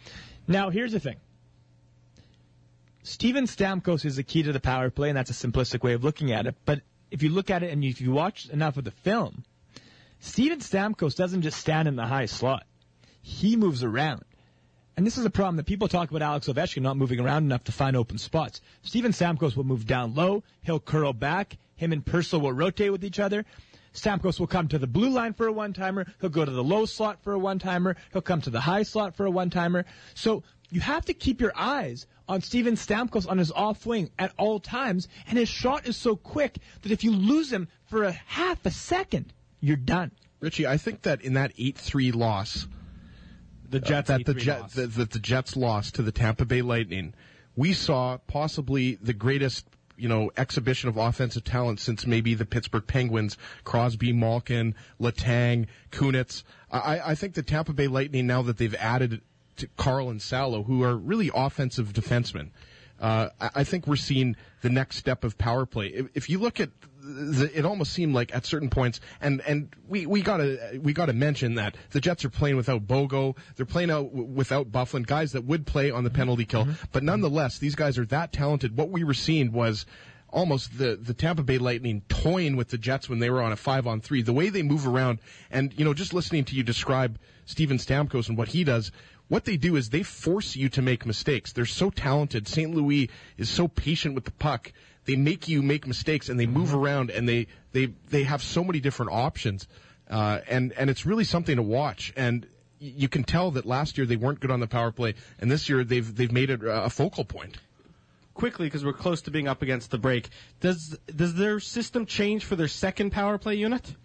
[0.47, 1.17] Now, here's the thing.
[3.03, 6.03] Steven Stamkos is the key to the power play, and that's a simplistic way of
[6.03, 6.55] looking at it.
[6.65, 9.43] But if you look at it and if you watch enough of the film,
[10.19, 12.65] Steven Stamkos doesn't just stand in the high slot.
[13.21, 14.23] He moves around.
[14.95, 17.63] And this is a problem that people talk about Alex Ovechkin not moving around enough
[17.65, 18.61] to find open spots.
[18.83, 20.43] Steven Stamkos will move down low.
[20.61, 21.57] He'll curl back.
[21.75, 23.45] Him and Purcell will rotate with each other.
[23.93, 26.05] Stamkos will come to the blue line for a one-timer.
[26.19, 27.95] He'll go to the low slot for a one-timer.
[28.11, 29.85] He'll come to the high slot for a one-timer.
[30.15, 34.33] So you have to keep your eyes on Steven Stamkos on his off wing at
[34.37, 35.07] all times.
[35.27, 38.71] And his shot is so quick that if you lose him for a half a
[38.71, 40.11] second, you're done.
[40.39, 42.67] Richie, I think that in that eight three loss,
[43.69, 44.73] the uh, Jets that the, 8-3 Jet, loss.
[44.73, 47.13] that that the Jets lost to the Tampa Bay Lightning,
[47.55, 49.65] we saw possibly the greatest
[50.03, 56.43] you know exhibition of offensive talent since maybe the Pittsburgh Penguins, Crosby, Malkin, Letang, Kunitz.
[56.69, 59.21] I, I think the Tampa Bay Lightning now that they've added
[59.55, 62.49] to Carle and Salo, who are really offensive defensemen.
[62.99, 65.87] Uh, I think we're seeing the next step of power play.
[65.87, 66.69] If, if you look at
[67.05, 71.55] it almost seemed like at certain points, and and we we gotta we gotta mention
[71.55, 75.43] that the Jets are playing without Bogo, they're playing out w- without Byfuglien, guys that
[75.43, 76.85] would play on the penalty kill, mm-hmm.
[76.91, 78.77] but nonetheless, these guys are that talented.
[78.77, 79.85] What we were seeing was
[80.29, 83.55] almost the, the Tampa Bay Lightning toying with the Jets when they were on a
[83.55, 84.21] five on three.
[84.21, 85.19] The way they move around,
[85.51, 88.91] and you know, just listening to you describe Steven Stamkos and what he does,
[89.27, 91.53] what they do is they force you to make mistakes.
[91.53, 92.47] They're so talented.
[92.47, 92.73] St.
[92.73, 94.73] Louis is so patient with the puck.
[95.05, 98.63] They make you make mistakes and they move around and they they they have so
[98.63, 99.67] many different options,
[100.09, 102.13] uh, and and it's really something to watch.
[102.15, 102.47] And
[102.79, 105.69] you can tell that last year they weren't good on the power play, and this
[105.69, 107.57] year they've they've made it a focal point.
[108.33, 110.29] Quickly, because we're close to being up against the break.
[110.59, 113.95] Does does their system change for their second power play unit?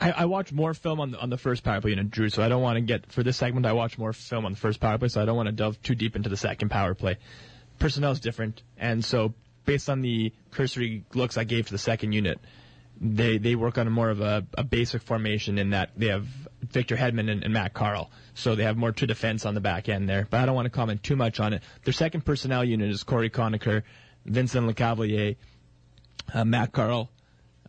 [0.00, 2.28] I, I watch more film on the, on the first power play unit, Drew.
[2.28, 3.66] So I don't want to get for this segment.
[3.66, 5.80] I watch more film on the first power play, so I don't want to delve
[5.82, 7.18] too deep into the second power play.
[7.78, 12.12] Personnel is different, and so based on the cursory looks I gave to the second
[12.12, 12.40] unit,
[13.00, 16.26] they they work on more of a, a basic formation in that they have
[16.62, 19.88] Victor Hedman and, and Matt Carle, so they have more to defense on the back
[19.88, 20.26] end there.
[20.30, 21.62] But I don't want to comment too much on it.
[21.84, 23.82] Their second personnel unit is Cory Conacher,
[24.24, 25.36] Vincent Lecavalier,
[26.32, 27.10] uh, Matt Carle,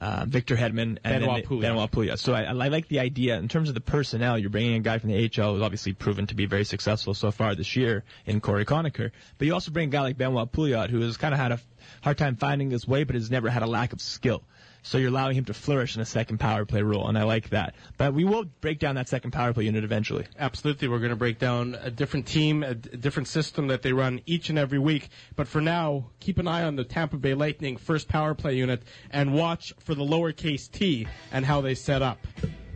[0.03, 1.61] uh, Victor Hedman, and Benoit Pouliot.
[1.61, 2.19] Benoit Pouliot.
[2.19, 4.37] So I, I like the idea in terms of the personnel.
[4.37, 7.31] You're bringing a guy from the AHL who's obviously proven to be very successful so
[7.31, 10.89] far this year in Cory Conacher, but you also bring a guy like Benoit Pouliot
[10.89, 11.59] who has kind of had a
[12.01, 14.43] hard time finding his way, but has never had a lack of skill.
[14.83, 17.49] So you're allowing him to flourish in a second power play role, and I like
[17.49, 17.73] that.
[17.97, 20.25] But we will break down that second power play unit eventually.
[20.37, 24.19] Absolutely, we're going to break down a different team, a different system that they run
[24.25, 25.07] each and every week.
[25.35, 28.83] But for now, keep an eye on the Tampa Bay Lightning first power play unit
[29.09, 32.17] and watch for the lowercase t and how they set up.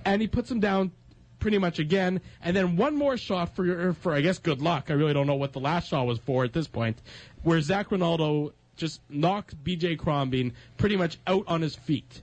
[0.04, 0.92] and he puts him down
[1.40, 4.86] pretty much again, and then one more shot for for I guess good luck.
[4.90, 7.02] I really don't know what the last shot was for at this point,
[7.44, 9.96] where Zach Rinaldo just knocked B.J.
[9.96, 12.22] Crombeen pretty much out on his feet.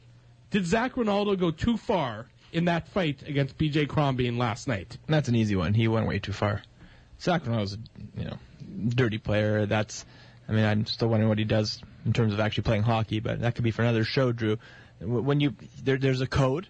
[0.49, 3.85] Did Zach Rinaldo go too far in that fight against B.J.
[3.85, 4.97] Crombeen last night?
[5.07, 5.73] That's an easy one.
[5.73, 6.61] He went way too far.
[7.21, 8.37] Zach Rinaldo's a you know
[8.89, 9.65] dirty player.
[9.65, 10.05] That's
[10.49, 13.41] I mean I'm still wondering what he does in terms of actually playing hockey, but
[13.41, 14.57] that could be for another show, Drew.
[14.99, 16.67] When you there, there's a code,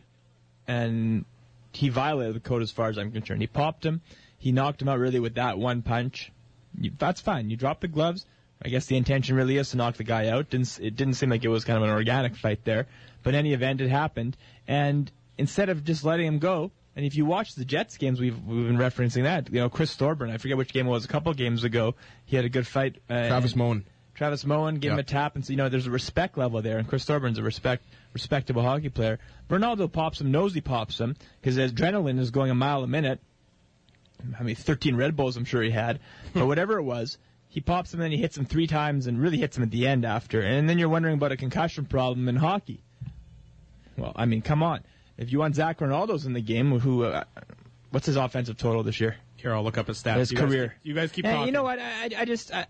[0.68, 1.26] and
[1.74, 3.42] he violated the code as far as I'm concerned.
[3.42, 4.02] He popped him.
[4.38, 6.32] He knocked him out really with that one punch.
[6.80, 7.50] You, that's fine.
[7.50, 8.26] You drop the gloves.
[8.64, 10.50] I guess the intention really is to knock the guy out.
[10.50, 12.88] Didn't, it didn't seem like it was kind of an organic fight there.
[13.24, 14.38] But in any event, it happened.
[14.68, 18.38] And instead of just letting him go, and if you watch the Jets games, we've
[18.46, 19.50] we've been referencing that.
[19.52, 20.30] You know, Chris Thorburn.
[20.30, 21.06] I forget which game it was.
[21.06, 21.96] A couple games ago,
[22.26, 22.98] he had a good fight.
[23.10, 23.86] Uh, Travis Moen.
[24.14, 26.78] Travis Moen, give him a tap, and so you know there's a respect level there.
[26.78, 29.20] And Chris Thorburn's a respect respectable hockey player.
[29.50, 32.88] Rinaldo pops him, knows he pops him because his adrenaline is going a mile a
[32.88, 33.20] minute.
[34.38, 36.00] I mean, 13 Red Bulls, I'm sure he had,
[36.34, 37.18] but whatever it was,
[37.52, 39.70] he pops him and then he hits him three times and really hits him at
[39.72, 40.42] the end after.
[40.42, 42.82] And then you're wondering about a concussion problem in hockey.
[43.98, 44.82] Well, I mean, come on.
[45.18, 47.26] If you want Zach Rinaldo's in the game, who, uh,
[47.92, 49.18] what's his offensive total this year?
[49.36, 50.16] Here, I'll look up his stats.
[50.18, 50.68] His You career.
[50.70, 51.48] keep- you guys keep And talking.
[51.48, 51.78] you know what?
[51.80, 52.66] I, I- just, I,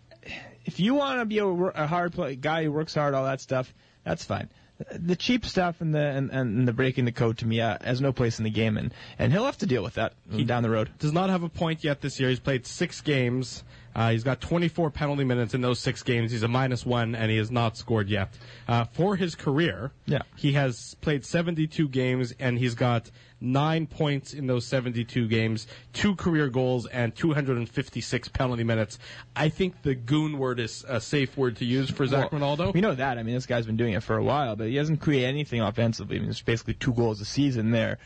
[0.65, 3.39] if you want to be a, a hard play, guy who works hard, all that
[3.39, 4.49] stuff, that's fine.
[4.91, 8.01] The cheap stuff and the and, and the breaking the code to me uh, has
[8.01, 10.13] no place in the game, and, and he'll have to deal with that
[10.47, 10.89] down the road.
[10.97, 12.29] does not have a point yet this year.
[12.29, 13.63] He's played six games.
[13.95, 16.31] Uh, he's got 24 penalty minutes in those six games.
[16.31, 18.29] He's a minus one, and he has not scored yet.
[18.67, 20.21] Uh, for his career, Yeah.
[20.37, 26.15] he has played 72 games, and he's got nine points in those 72 games, two
[26.15, 28.99] career goals, and 256 penalty minutes.
[29.35, 32.71] I think the goon word is a safe word to use for Zach Well, Rinaldo.
[32.71, 33.17] We know that.
[33.17, 35.59] I mean, this guy's been doing it for a while, but he hasn't created anything
[35.61, 36.17] offensively.
[36.17, 37.97] I mean, there's basically two goals a season there.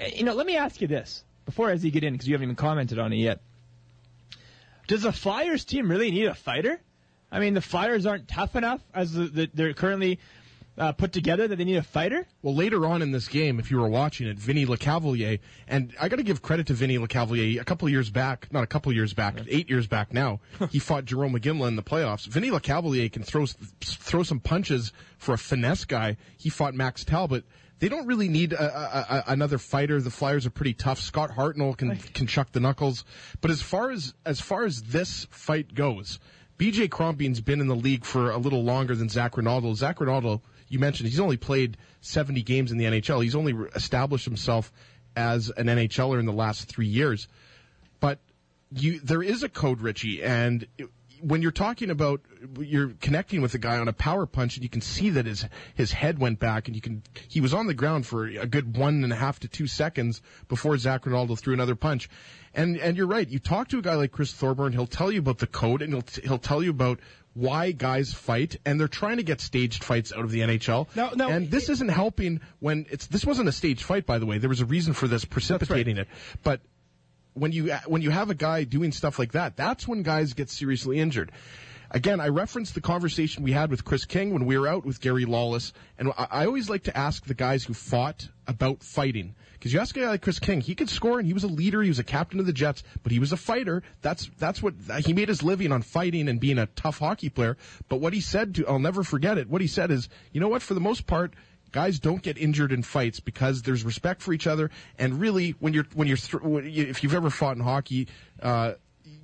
[0.00, 2.34] Uh, You know, let me ask you this before as you get in, because you
[2.34, 3.40] haven't even commented on it yet.
[4.86, 6.80] Does the Flyers team really need a fighter?
[7.30, 10.20] I mean, the Flyers aren't tough enough as the, the, they're currently
[10.76, 12.26] uh, put together that they need a fighter.
[12.42, 16.08] Well, later on in this game, if you were watching it, Vinny LeCavalier, and I
[16.08, 17.60] got to give credit to Vinny LeCavalier.
[17.60, 20.78] A couple of years back, not a couple years back, eight years back now, he
[20.78, 22.26] fought Jarome Iginla in the playoffs.
[22.26, 23.46] Vinny LeCavalier can throw
[23.80, 26.16] throw some punches for a finesse guy.
[26.36, 27.44] He fought Max Talbot.
[27.80, 30.00] They don't really need a, a, a, another fighter.
[30.00, 30.98] The Flyers are pretty tough.
[31.00, 33.04] Scott Hartnell can can chuck the knuckles.
[33.40, 36.18] But as far as as far as this fight goes,
[36.58, 39.74] BJ Crombeen's been in the league for a little longer than Zach Rinaldo.
[39.74, 43.22] Zach Rinaldo, you mentioned, he's only played 70 games in the NHL.
[43.22, 44.72] He's only re- established himself
[45.16, 47.28] as an NHLer in the last three years.
[48.00, 48.18] But
[48.70, 50.88] you, there is a code, Richie, and it-
[51.24, 52.20] when you're talking about
[52.58, 55.46] you're connecting with a guy on a power punch, and you can see that his
[55.74, 58.76] his head went back, and you can he was on the ground for a good
[58.76, 62.08] one and a half to two seconds before Zach Rinaldo threw another punch.
[62.54, 63.28] And and you're right.
[63.28, 65.92] You talk to a guy like Chris Thorburn, he'll tell you about the code, and
[65.92, 67.00] he'll he'll tell you about
[67.34, 70.86] why guys fight, and they're trying to get staged fights out of the NHL.
[71.28, 74.38] And this isn't helping when it's this wasn't a staged fight, by the way.
[74.38, 76.08] There was a reason for this precipitating it,
[76.44, 76.60] but
[77.34, 80.50] when you when you have a guy doing stuff like that, that's when guys get
[80.50, 81.32] seriously injured.
[81.90, 85.00] Again, I referenced the conversation we had with Kris King when we were out with
[85.00, 89.36] Gary Lawless, and I, always like to ask the guys who fought about fighting.
[89.52, 91.48] Because you ask a guy like Kris King, he could score, and he was a
[91.48, 93.82] leader, he was a captain of the Jets, but he was a fighter.
[94.02, 97.56] That's that's what he made his living on fighting and being a tough hockey player.
[97.88, 99.48] But what he said to, I'll never forget it.
[99.48, 100.62] What he said is, you know what?
[100.62, 101.34] For the most part,
[101.74, 105.74] guys don't get injured in fights because there's respect for each other and really when
[105.74, 106.16] you're when you're
[106.62, 108.06] if you've ever fought in hockey
[108.40, 108.72] uh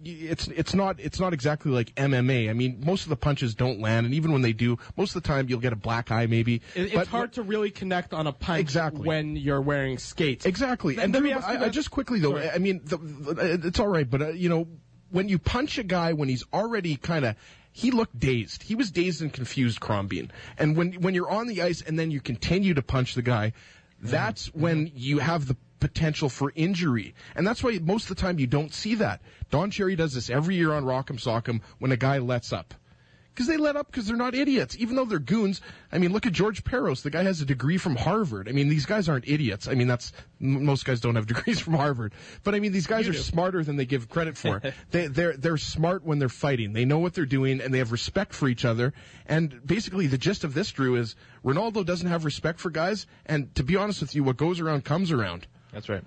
[0.05, 2.49] it's it's not it's not exactly like MMA.
[2.49, 5.23] I mean, most of the punches don't land, and even when they do, most of
[5.23, 6.63] the time you'll get a black eye maybe.
[6.75, 9.07] It- it's hard to really connect on a punch Exactly.
[9.07, 10.47] when you're wearing skates.
[10.47, 10.97] Exactly.
[10.99, 12.51] And let me ask you I, I just quickly though, Sorry.
[12.51, 14.69] I mean, the, the, it's all right, but uh, you know,
[15.11, 17.37] when you punch a guy when he's already kind of
[17.73, 18.63] he looked dazed.
[18.63, 20.31] He was dazed and confused, Crombeen.
[20.59, 23.53] And when when you're on the ice and then you continue to punch the guy,
[24.01, 24.61] that's mm-hmm.
[24.61, 27.15] when you have the potential for injury.
[27.35, 29.23] And that's why most of the time you don't see that.
[29.51, 32.75] Don Cherry does this every year on Rock'em Sock'em when a guy lets up.
[33.41, 34.77] Because they let up because they're not idiots.
[34.79, 35.63] Even though they're goons.
[35.91, 37.01] I mean, look at George Parros.
[37.01, 38.51] The guy has a degree from Harvard.
[38.51, 39.67] I mean, these guys aren't idiots.
[39.67, 42.13] I mean, that's, m- most guys don't have degrees from Harvard.
[42.45, 44.61] But I mean, these guys are smarter than they give credit for.
[44.91, 46.75] they, they're, they're smart when they're fighting.
[46.75, 48.93] They know what they're doing and they have respect for each other.
[49.25, 53.07] And basically the gist of this, Drew, is Rinaldo doesn't have respect for guys.
[53.25, 55.47] And to be honest with you, what goes around comes around.
[55.73, 56.05] That's right.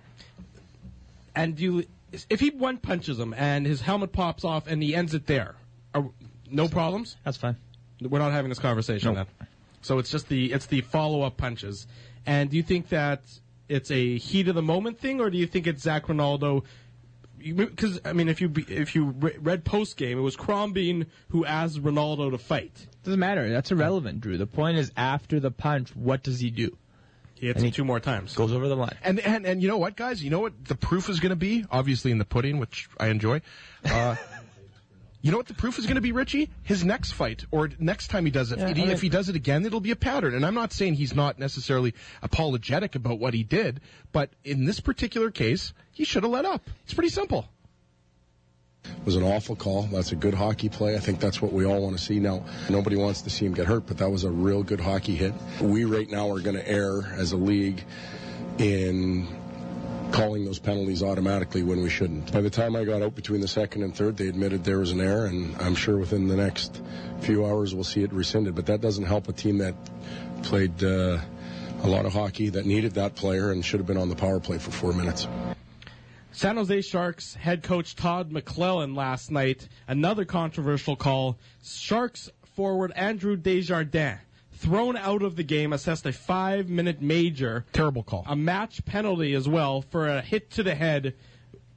[1.36, 1.86] and you,
[2.30, 5.56] if he one punches him and his helmet pops off and he ends it there,
[5.96, 6.06] are,
[6.54, 7.18] no problems.
[7.26, 7.58] That's fine.
[8.02, 9.26] We're not having this conversation then.
[9.82, 11.88] So it's just the it's the follow up punches.
[12.26, 13.22] And do you think that
[13.68, 16.64] it's a heat of the moment thing, or do you think it's Zach Rinaldo?
[17.40, 21.80] Because I mean, if you if you read post game, it was Crombeen who asked
[21.82, 22.88] Rinaldo to fight.
[23.04, 23.50] Doesn't matter.
[23.52, 24.38] That's irrelevant, Drew.
[24.38, 26.78] The point is, after the punch, what does he do?
[27.36, 28.34] He hits And him he- two more times.
[28.34, 28.96] Goes over the line.
[29.04, 30.24] And, and, and you know what, guys?
[30.24, 31.66] You know what the proof is going to be?
[31.70, 33.42] Obviously in the pudding, which I enjoy.
[33.84, 34.16] Uh,
[35.24, 36.50] you know what the proof is going to be, Richie?
[36.64, 38.60] His next fight, or next time he does it.
[38.60, 40.36] Yeah, if, he, I mean- if he does it again, it'll be a pattern.
[40.36, 43.80] And I'm not saying he's not necessarily apologetic about what he did,
[44.12, 46.70] but in this particular case, he should have let up.
[46.84, 47.48] It's pretty simple.
[48.84, 49.84] It was an awful call.
[49.84, 50.98] That's a good hockey play.
[50.98, 52.20] I think that's what we all want to see.
[52.20, 55.16] Now, nobody wants to see him get hurt, but that was a real good hockey
[55.16, 55.34] hit.
[55.62, 57.82] We right now are going to err as a league
[58.58, 59.26] in
[60.14, 62.32] calling those penalties automatically when we shouldn't.
[62.32, 64.92] By the time I got out between the second and third, they admitted there was
[64.92, 66.82] an error, and I'm sure within the next
[67.22, 68.54] few hours we'll see it rescinded.
[68.54, 69.74] But that doesn't help a team that
[70.44, 71.18] played uh,
[71.82, 74.40] a lot of hockey, that needed that player, and should have been on the power
[74.40, 75.28] play for four minutes.
[76.32, 81.38] San Jose Sharks head coach Todd McLellan last night, another controversial call.
[81.64, 84.20] Sharks forward Andrew Desjardins
[84.54, 88.24] thrown out of the game, assessed a five minute major, Terrible call.
[88.28, 91.14] a match penalty as well for a hit to the head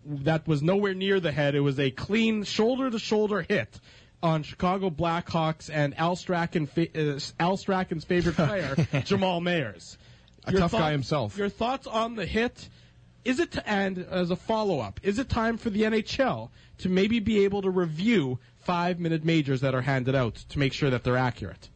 [0.04, 1.54] that was nowhere near the head.
[1.54, 3.80] It was a clean shoulder to shoulder hit
[4.22, 9.96] on Chicago Blackhawks and Al, Strachan, fa- uh, Al Strachan's favorite player, Jamal Mayers.
[10.44, 11.36] A tough guy himself.
[11.36, 12.68] Your thoughts on the hit?
[13.24, 16.48] is it to, and as a follow up, is it time for the NHL
[16.78, 20.72] to maybe be able to review five minute majors that are handed out to make
[20.72, 21.68] sure that they're accurate?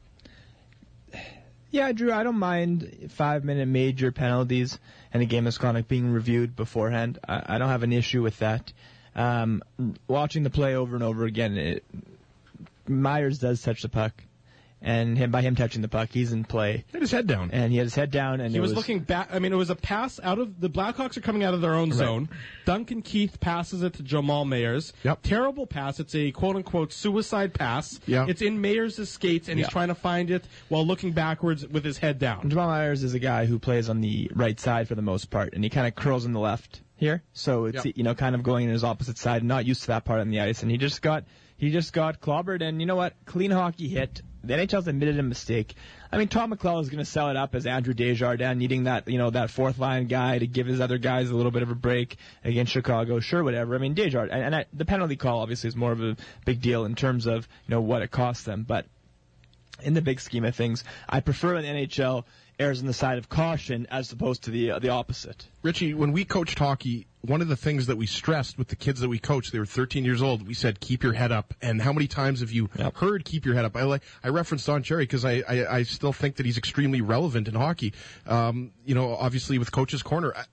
[1.71, 4.79] Yeah, Drew, I don't mind five minute major penalties
[5.12, 7.18] and a game misconduct being reviewed beforehand.
[7.27, 8.73] I, I don't have an issue with that.
[9.14, 9.62] Um,
[10.09, 11.85] watching the play over and over again, it,
[12.89, 14.12] Mayers does touch the puck.
[14.83, 16.85] And him by him touching the puck, he's in play.
[16.87, 17.51] He had his head down.
[17.53, 19.28] And he had his head down, and He it was, looking back.
[19.31, 21.74] I mean, it was a pass out of the Blackhawks are coming out of their
[21.74, 21.99] own Right.
[21.99, 22.28] zone.
[22.64, 24.93] Duncan Keith passes it to Jamal Mayers.
[25.05, 25.20] Yep.
[25.22, 26.01] Terrible pass.
[26.01, 28.01] It's a quote unquote suicide pass.
[28.07, 28.24] Yeah.
[28.26, 31.99] It's in Mayers' skates, and he's trying to find it while looking backwards with his
[31.99, 32.49] head down.
[32.49, 35.53] Jamal Mayers is a guy who plays on the right side for the most part,
[35.53, 37.22] and he kind of curls in the left here.
[37.35, 37.97] So it's Yep.
[37.99, 40.31] you know kind of going in his opposite side, not used to that part on
[40.31, 41.24] the ice, and he just got
[41.59, 42.62] he just got clobbered.
[42.62, 43.14] And you know what?
[43.26, 44.22] Clean hockey hit.
[44.43, 45.74] The NHL's admitted a mistake.
[46.11, 49.07] I mean, Tom McLellan is going to sell it up as Andrew Desjardins, needing that
[49.07, 51.70] you know that fourth line guy to give his other guys a little bit of
[51.70, 53.20] a break against Chicago.
[53.20, 53.74] Sure, whatever.
[53.74, 56.61] I mean, Desjardins, and, and I, the penalty call obviously is more of a big
[56.61, 58.86] deal in terms of you know what it costs them, but
[59.82, 62.24] in the big scheme of things, I prefer an NHL
[62.61, 65.49] errs on the side of caution as opposed to the uh, the opposite.
[65.63, 69.01] Richie, when we coached hockey, one of the things that we stressed with the kids
[69.01, 70.47] that we coached, they were 13 years old.
[70.47, 72.97] We said, "Keep your head up." And how many times have you Yep.
[72.97, 73.77] heard "Keep your head up"?
[73.77, 77.01] I like I referenced Don Cherry because I, I I still think that he's extremely
[77.01, 77.95] relevant in hockey.
[78.27, 80.33] Um, you know, obviously with Coach's Corner.
[80.37, 80.45] I,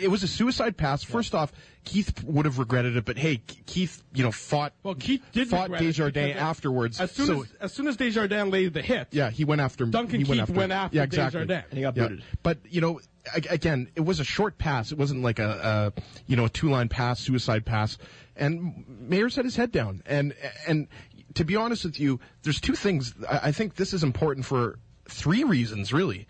[0.00, 1.02] it was a suicide pass.
[1.02, 1.52] First off,
[1.84, 3.36] Keith would have regretted it, but hey,
[3.66, 7.00] Keith, you know, fought Well, Keith did fought regret it Desjardins afterwards.
[7.00, 9.86] As soon so, as as soon as Desjardins laid the hit, yeah, he went after
[9.86, 11.40] Duncan he Keith after, went after yeah, exactly.
[11.46, 11.66] Desjardins.
[11.70, 12.02] And he got Yeah.
[12.08, 12.24] booted.
[12.42, 13.00] But you know,
[13.34, 14.92] again, it was a short pass.
[14.92, 17.98] It wasn't like a, a you know a two line pass, suicide pass.
[18.36, 20.02] And Mayers had his head down.
[20.06, 20.34] And
[20.66, 20.88] and
[21.34, 23.14] to be honest with you, there's two things.
[23.30, 24.78] I I think this is important for
[25.08, 26.26] three reasons, really.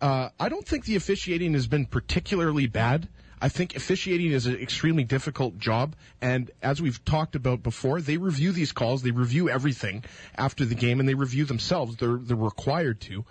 [0.00, 3.08] Uh, I don't think the officiating has been particularly bad.
[3.42, 8.18] I think officiating is an extremely difficult job, and as we've talked about before, they
[8.18, 10.04] review these calls, they review everything
[10.36, 11.96] after the game, and they review themselves.
[11.96, 13.24] They're they're required to.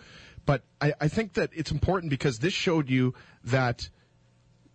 [0.48, 3.14] But I, I think that it's important because this showed you
[3.46, 3.88] that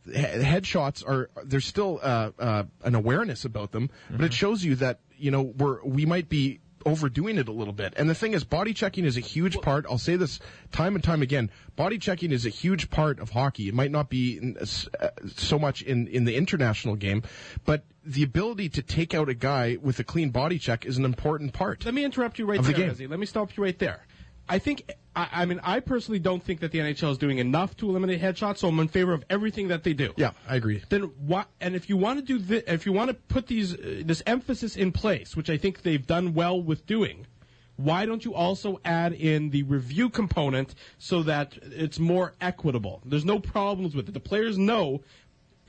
[0.06, 5.00] headshots are there's still uh, uh, an awareness about them, but it shows you that
[5.16, 7.94] you know we're we might be overdoing it a little bit.
[7.96, 9.86] And the thing is, body checking is a huge part.
[9.88, 10.40] I'll say this
[10.72, 13.68] time and time again: body checking is a huge part of hockey.
[13.68, 17.22] It might not be in, uh, so much in in the international game,
[17.64, 21.04] but the ability to take out a guy with a clean body check is an
[21.04, 21.84] important part.
[21.84, 23.10] Let me interrupt you right the there, game.
[23.10, 24.06] Let me stop you right there.
[24.48, 27.76] I think, I, I mean, I personally don't think that the NHL is doing enough
[27.78, 30.12] to eliminate headshots, so I'm in favor of everything that they do.
[30.16, 30.82] Yeah, I agree.
[30.88, 31.48] Then what?
[31.60, 34.22] And if you want to do this, if you want to put these uh, this
[34.26, 37.26] emphasis in place, which I think they've done well with doing,
[37.76, 43.02] why don't you also add in the review component so that it's more equitable?
[43.04, 44.12] There's no problems with it.
[44.12, 45.02] The players know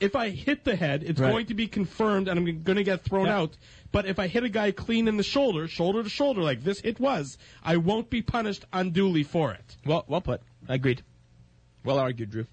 [0.00, 1.30] if I hit the head, it's Right.
[1.30, 3.38] going to be confirmed and I'm going to get thrown Yeah.
[3.38, 3.56] out.
[3.92, 6.80] But if I hit a guy clean in the shoulder, shoulder to shoulder, like this
[6.80, 9.76] hit was, I won't be punished unduly for it.
[9.84, 10.42] Well, well put.
[10.68, 11.02] Agreed.
[11.84, 12.46] Well argued, Drew.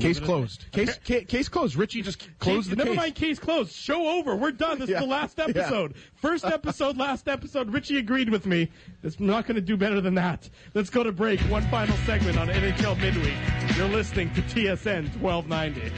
[0.00, 0.64] Case closed.
[0.72, 1.76] Case ca- case closed.
[1.76, 2.96] Richie just closed the Never case.
[2.96, 3.72] mind case closed.
[3.74, 4.34] Show over.
[4.34, 4.78] We're done.
[4.78, 4.96] This Yeah.
[4.96, 5.94] is the last episode.
[6.16, 7.72] First episode, last episode.
[7.72, 8.68] Richie agreed with me.
[9.02, 10.48] It's not going to do better than that.
[10.74, 11.40] Let's go to break.
[11.42, 13.34] One final segment on NHL Midweek.
[13.76, 15.92] You're listening to TSN 1290.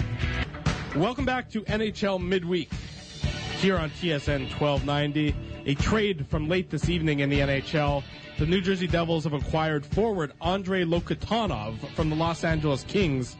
[0.98, 2.70] Welcome back to NHL Midweek
[3.60, 5.34] here on TSN 1290.
[5.66, 8.02] A trade from late this evening in the NHL.
[8.38, 13.36] The New Jersey Devils have acquired forward Andrei Loktionov from the Los Angeles Kings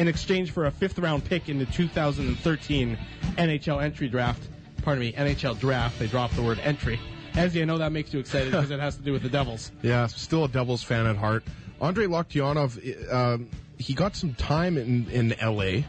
[0.00, 2.98] in exchange for a fifth round pick in the 2013
[3.36, 4.42] NHL entry draft.
[4.82, 5.98] Pardon me, NHL draft.
[5.98, 6.98] They dropped the word entry.
[7.34, 9.70] As I know that makes you excited because it has to do with the Devils.
[9.82, 11.44] Yeah, still a Devils fan at heart.
[11.82, 15.82] Andre Loktionov, um, he got some time in, in LA,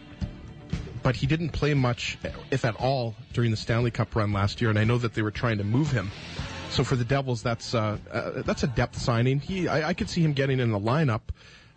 [1.04, 2.18] but he didn't play much,
[2.52, 5.22] if at all, during the Stanley Cup run last year, and I know that they
[5.22, 6.12] were trying to move him.
[6.70, 9.40] So for the Devils, that's uh, uh, that's a depth signing.
[9.40, 11.22] He, I, I could see him getting in the lineup,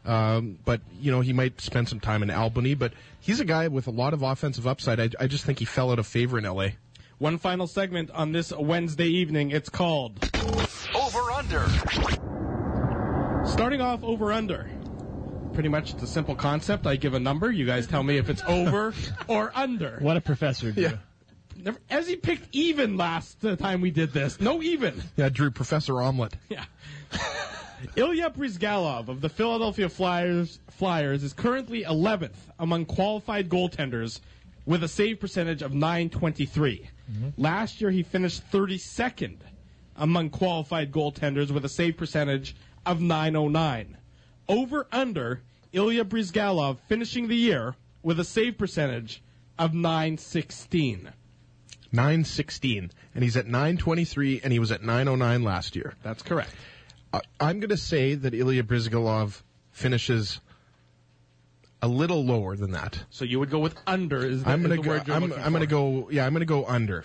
[0.04, 2.74] um, but you know he might spend some time in Albany.
[2.74, 5.00] But he's a guy with a lot of offensive upside.
[5.00, 6.68] I, I just think he fell out of favor in LA.
[7.18, 9.50] One final segment on this Wednesday evening.
[9.50, 10.18] It's called
[10.94, 11.66] Over Under.
[13.46, 14.70] Starting off over under.
[15.52, 16.86] Pretty much it's a simple concept.
[16.86, 17.50] I give a number.
[17.52, 18.92] You guys tell me if it's over
[19.28, 19.98] or under.
[20.00, 20.98] What a professor, Drew.
[21.56, 24.40] Never, as he picked even last uh, time we did this.
[24.40, 25.02] No even.
[25.16, 26.34] Yeah, Drew Professor Omelet.
[26.48, 26.64] Yeah.
[27.96, 34.20] Ilya Bryzgalov of the Philadelphia Flyers Flyers is currently 11th among qualified goaltenders
[34.66, 36.88] with a save percentage of 923.
[37.10, 37.28] Mm-hmm.
[37.36, 39.38] Last year he finished 32nd
[39.96, 42.56] among qualified goaltenders with a save percentage
[42.86, 43.96] of 909.
[44.48, 49.22] Over under Ilya Bryzgalov finishing the year with a save percentage
[49.58, 51.10] of 916.
[51.92, 52.90] 916.
[53.14, 55.94] And he's at 923, and he was at 909 last year.
[56.02, 56.50] That's correct.
[57.40, 59.42] I'm going to say that Ilya Bryzgalov
[59.72, 60.40] finishes
[61.82, 63.04] a little lower than that.
[63.10, 64.24] So you would go with under.
[64.24, 65.14] Is the, I'm going gonna to go.
[65.14, 66.08] I'm, I'm gonna go.
[66.10, 67.04] Yeah, I'm gonna go under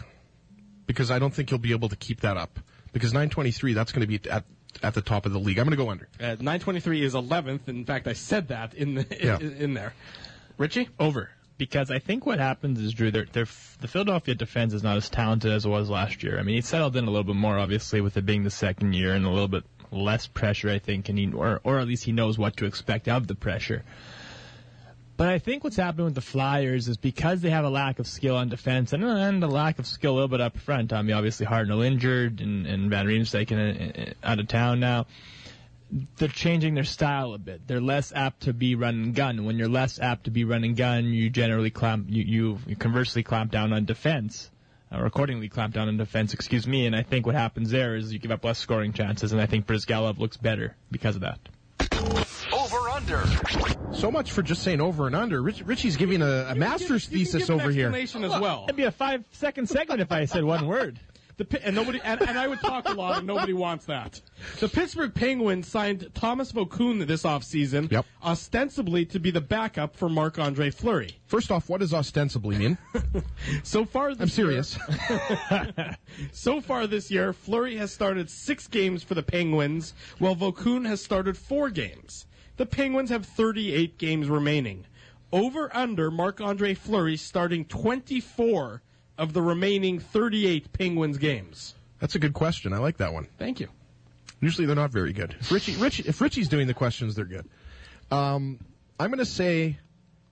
[0.86, 2.60] because I don't think he'll be able to keep that up.
[2.94, 4.46] Because 923, that's going to be at
[4.82, 5.58] at the top of the league.
[5.60, 6.08] I'm gonna go under.
[6.20, 7.68] Uh, 923 is 11th.
[7.68, 9.38] In fact, I said that in the, Yeah.
[9.40, 9.94] in, in there.
[10.58, 10.90] Richie?
[11.00, 11.30] Over.
[11.58, 13.48] Because I think what happens is, Drew, they're, they're,
[13.82, 16.40] the Philadelphia defense is not as talented as it was last year.
[16.40, 18.94] I mean, he settled in a little bit more, obviously, with it being the second
[18.94, 22.04] year and a little bit less pressure, I think, and he, or, or at least
[22.04, 23.84] he knows what to expect of the pressure.
[25.20, 28.08] But I think what's happening with the Flyers is because they have a lack of
[28.08, 30.94] skill on defense and, and a lack of skill a little bit up front.
[30.94, 34.48] I mean, obviously Hartnell injured and, and Van Riemsdyk in, in, uh, uh, out of
[34.48, 35.08] town now.
[36.16, 37.68] They're changing their style a bit.
[37.68, 39.44] They're less apt to be run and gun.
[39.44, 42.76] When you're less apt to be run and gun, you generally clamp, you, you, you
[42.78, 44.50] conversely clamp down on defense.
[44.92, 46.88] Or accordingly clamp down on defense, excuse me.
[46.88, 49.46] And I think what happens there is you give up less scoring chances, and I
[49.46, 51.40] think Bryzgalov looks better because of that.
[52.52, 53.24] Over under.
[53.94, 55.42] So much for just saying over and under.
[55.42, 57.88] Rich, Richie's giving a, a master's thesis over here.
[57.88, 58.66] Explanation as well.
[58.66, 61.00] It'd be a five second segment if I said one word.
[61.40, 64.20] The, and nobody and, and I would talk a lot, and nobody wants that.
[64.60, 68.06] The Pittsburgh Penguins signed Thomas Vokoun this offseason, Yep.
[68.22, 71.18] ostensibly to be the backup for Marc Andre Fleury.
[71.28, 72.78] First off, what does ostensibly mean?
[73.64, 74.78] So far, this I'm serious.
[75.10, 75.98] Year,
[76.34, 81.02] so far this year, Fleury has started six games for the Penguins, while Vokoun has
[81.02, 82.26] started four games.
[82.58, 84.86] The Penguins have 38 games remaining.
[85.32, 88.82] Over under Marc Andre Fleury starting 24
[89.20, 91.76] of the remaining 38 Penguins games.
[92.00, 92.74] That's a good question.
[92.74, 93.28] I like that one.
[93.38, 93.68] Thank you.
[94.40, 95.36] Usually they're not very good.
[95.40, 97.48] If Richie, Richie, if Richie's doing the questions, they're good.
[98.10, 98.60] Um,
[98.98, 99.78] I'm going to say,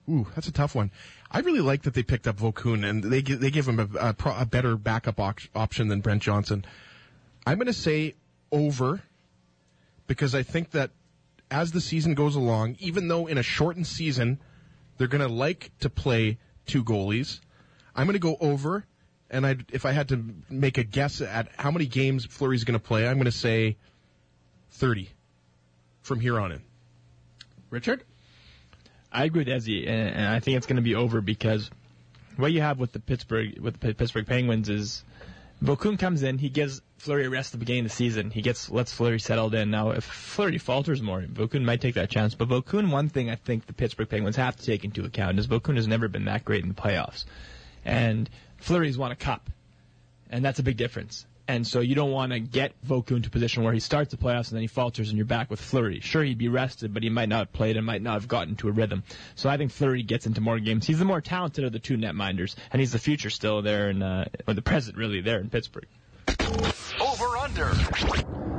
[0.08, 0.90] ooh, that's a tough one.
[1.30, 4.14] I really like that they picked up Vokoun and they they give him a, a,
[4.14, 6.64] pro, a better backup op- option than Brent Johnson.
[7.46, 8.14] I'm going to say
[8.50, 9.02] over
[10.06, 10.90] because I think that
[11.50, 14.40] as the season goes along, even though in a shortened season
[14.96, 17.40] they're going to like to play two goalies,
[17.98, 18.84] I'm going to go over.
[19.30, 22.78] And I, if I had to make a guess at how many games Fleury's going
[22.78, 23.76] to play, I'm going to say
[24.70, 25.10] 30
[26.02, 26.62] from here on in.
[27.68, 28.04] Richard?
[29.12, 31.70] I agree with Ezzy, and, and I think it's going to be over because
[32.36, 35.02] what you have with the Pittsburgh with the Pittsburgh Penguins is
[35.62, 38.30] Vokoun comes in, he gives Fleury a rest at the beginning of the season.
[38.30, 39.70] He gets lets Fleury settled in.
[39.70, 42.34] Now, if Fleury falters more, Vokoun might take that chance.
[42.34, 45.48] But Vokoun, one thing I think the Pittsburgh Penguins have to take into account is
[45.48, 47.24] Vokoun has never been that great in the playoffs,
[47.88, 48.28] and
[48.58, 49.50] Fleury's won a cup,
[50.30, 51.26] and that's a big difference.
[51.48, 54.18] And so you don't want to get Vokoun to a position where he starts the
[54.18, 56.00] playoffs and then he falters and you're back with Fleury.
[56.00, 58.54] Sure, he'd be rested, but he might not have played and might not have gotten
[58.56, 59.02] to a rhythm.
[59.34, 60.86] So I think Fleury gets into more games.
[60.86, 64.02] He's the more talented of the two netminders, and he's the future still there, in,
[64.02, 65.88] uh, or the present really there in Pittsburgh.
[67.00, 68.57] Over under.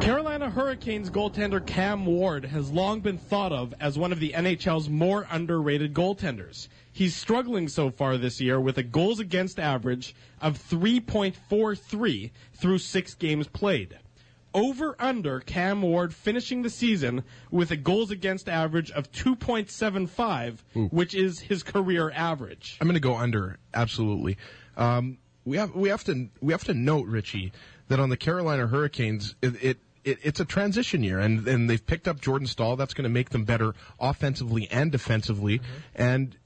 [0.00, 4.88] Carolina Hurricanes goaltender Cam Ward has long been thought of as one of the NHL's
[4.88, 6.68] more underrated goaltenders.
[6.92, 13.14] He's struggling so far this year with a goals against average of 3.43 through six
[13.14, 13.98] games played.
[14.52, 21.14] Over under Cam Ward finishing the season with a goals against average of 2.75, which
[21.14, 22.76] is his career average.
[22.80, 23.58] I'm going to go under.
[23.72, 24.36] Absolutely.
[24.76, 27.52] Um, we have we have to we have to note Richie
[27.88, 29.62] that on the Carolina Hurricanes it.
[29.62, 32.76] it it, it's a transition year, and, and they've picked up Jordan Staal.
[32.76, 35.62] That's going to make them better offensively and defensively.
[35.94, 36.36] And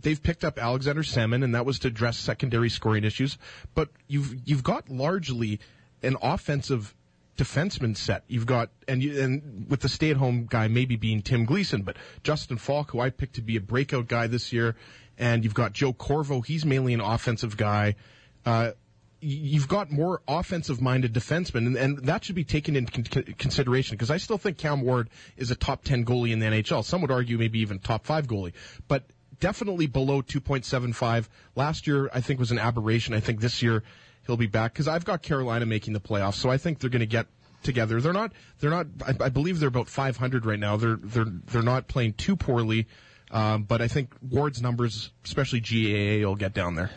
[0.00, 3.36] they've picked up Alexander Semin, and that was to address secondary scoring issues.
[3.74, 5.60] But you've you've got largely
[6.02, 6.94] an offensive
[7.36, 8.24] defenseman set.
[8.28, 12.56] You've got and you, and with the stay-at-home guy maybe being Tim Gleason, but Justin
[12.56, 14.74] Faulk, who I picked to be a breakout guy this year,
[15.18, 16.40] and you've got Joe Corvo.
[16.40, 17.96] He's mainly an offensive guy.
[18.44, 18.72] Uh,
[19.20, 24.10] you've got more offensive-minded defensemen, and, and that should be taken into con- consideration because
[24.10, 26.84] I still think Cam Ward is a top 10 goalie in the NHL.
[26.84, 28.52] Some would argue maybe even top 5 goalie,
[28.88, 29.04] but
[29.40, 31.28] definitely below 2.75.
[31.54, 33.14] Last year, I think, was an aberration.
[33.14, 33.82] I think this year
[34.26, 37.00] he'll be back because I've got Carolina making the playoffs, so I think they're going
[37.00, 37.26] to get
[37.62, 38.00] together.
[38.00, 40.76] They're not, they're not, I, I believe they're about 500 right now.
[40.76, 42.86] They're, they're, they're not playing too poorly.
[43.30, 46.90] Um, but I think Ward's numbers, especially GAA, will get down there.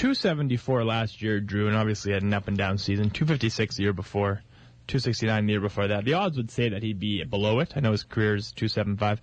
[0.00, 3.10] 274 last year, Drew, and obviously had an up and down season.
[3.10, 4.42] 256 the year before,
[4.86, 6.06] 269 the year before that.
[6.06, 7.74] The odds would say that he'd be below it.
[7.76, 9.20] I know his career is 275.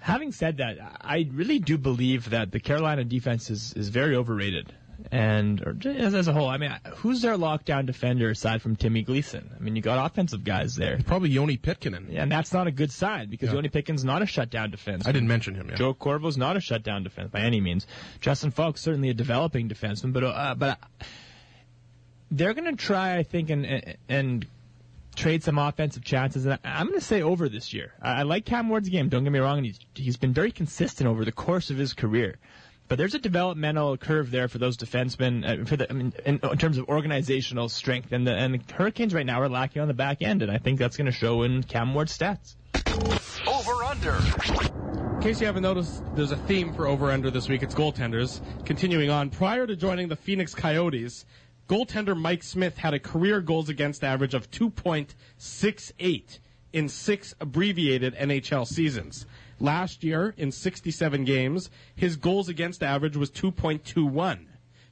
[0.00, 4.74] Having said that, I really do believe that the Carolina defense is, is very overrated.
[5.10, 6.48] And or as, as a whole.
[6.48, 9.50] I mean, who's their lockdown defender aside from Timmy Gleason?
[9.56, 10.98] I mean, you got offensive guys there.
[11.06, 12.06] Probably Joni Pitkanen.
[12.12, 13.54] Yeah, and that's not a good sign because Yeah.
[13.56, 15.06] Yoni Pitkin's not a shutdown defense.
[15.06, 15.68] I didn't mention him.
[15.70, 15.76] Yeah.
[15.76, 17.86] Joe Corvo's not a shutdown defense by any means.
[18.20, 21.04] Justin Faulk's certainly a developing defenseman, but uh, but uh,
[22.30, 24.46] they're going to try, I think, and and-
[25.16, 26.44] trade some offensive chances.
[26.46, 27.92] And I- I'm going to say over this year.
[28.00, 29.08] I, I like Cam Ward's game.
[29.08, 31.92] Don't get me wrong, and he's he's been very consistent over the course of his
[31.92, 32.36] career.
[32.88, 35.62] But there's a developmental curve there for those defensemen.
[35.62, 38.74] Uh, for the, I mean, in, in terms of organizational strength, and the and the
[38.74, 41.12] Hurricanes right now are lacking on the back end, and I think that's going to
[41.12, 42.56] show in Cam Ward's stats.
[43.46, 44.16] Over under.
[45.16, 47.62] In case you haven't noticed, there's a theme for over under this week.
[47.62, 48.40] It's goaltenders.
[48.64, 51.26] Continuing on, prior to joining the Phoenix Coyotes,
[51.68, 56.38] goaltender Mike Smith had a career goals against average of 2.68
[56.72, 59.26] in six abbreviated NHL seasons.
[59.60, 64.46] Last year, in 67 games, his goals against average was 2.21.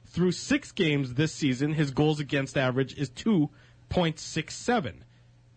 [0.05, 4.93] Through six games this season, his goals against average is 2.67.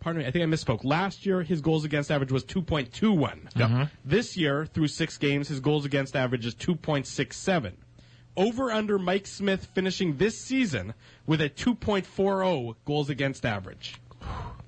[0.00, 0.82] Pardon me, I think I misspoke.
[0.82, 3.52] Last year, his goals against average was 2.21.
[3.52, 3.82] Mm-hmm.
[4.04, 7.72] This year, through six games, his goals against average is 2.67.
[8.36, 10.94] Over under Mike Smith finishing this season
[11.26, 14.00] with a 2.40 goals against average.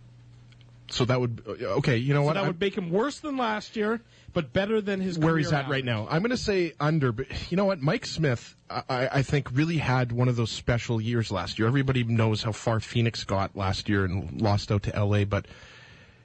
[0.92, 1.96] So that would okay.
[1.96, 2.34] You know So what?
[2.34, 4.00] that would make him worse than last year,
[4.34, 5.70] but better than his where he's at average.
[5.70, 6.06] right now.
[6.10, 7.80] I'm going to say under, but you know what?
[7.80, 11.66] Mike Smith, I, I think, really had one of those special years last year.
[11.66, 15.46] Everybody knows how far Phoenix got last year and lost out to LA, but.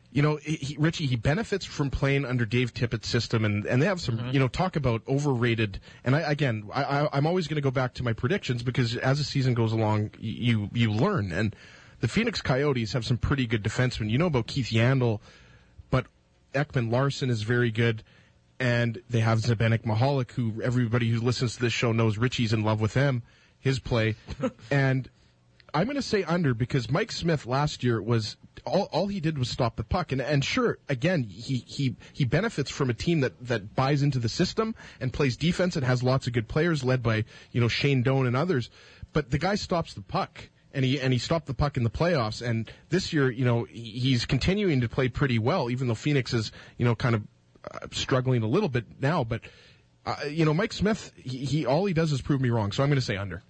[0.10, 3.86] You know, he, Richie, he benefits from playing under Dave Tippett's system, and, and they
[3.86, 4.30] have some, Mm-hmm.
[4.32, 5.80] you know, talk about overrated.
[6.06, 8.96] And I, again, I, I, I'm always going to go back to my predictions because
[8.96, 11.32] as the season goes along, you you learn.
[11.34, 11.56] And
[12.00, 14.10] the Phoenix Coyotes have some pretty good defensemen.
[14.10, 15.20] You know about Keith Yandle,
[15.90, 16.06] but
[16.54, 18.04] Ekman Larsson is very good,
[18.60, 22.64] and they have Zdenek Michalek, who everybody who listens to this show knows Richie's in
[22.64, 23.24] love with him,
[23.60, 24.16] his play,
[24.72, 25.10] and
[25.74, 29.38] I'm going to say under because Mike Smith last year was all, all he did
[29.38, 33.22] was stop the puck, and and sure, again he he he benefits from a team
[33.22, 36.84] that that buys into the system and plays defense and has lots of good players
[36.84, 38.70] led by you know Shane Doan and others,
[39.14, 41.90] but the guy stops the puck and he and he stopped the puck in the
[41.90, 42.48] playoffs.
[42.48, 46.52] And this year, you know, he's continuing to play pretty well, even though Phoenix is,
[46.78, 47.24] you know, kind of
[47.70, 49.24] uh, struggling a little bit now.
[49.24, 49.42] But
[50.06, 52.72] uh, you know, Mike Smith, he, he all he does is prove me wrong.
[52.72, 53.42] So I'm going to say under.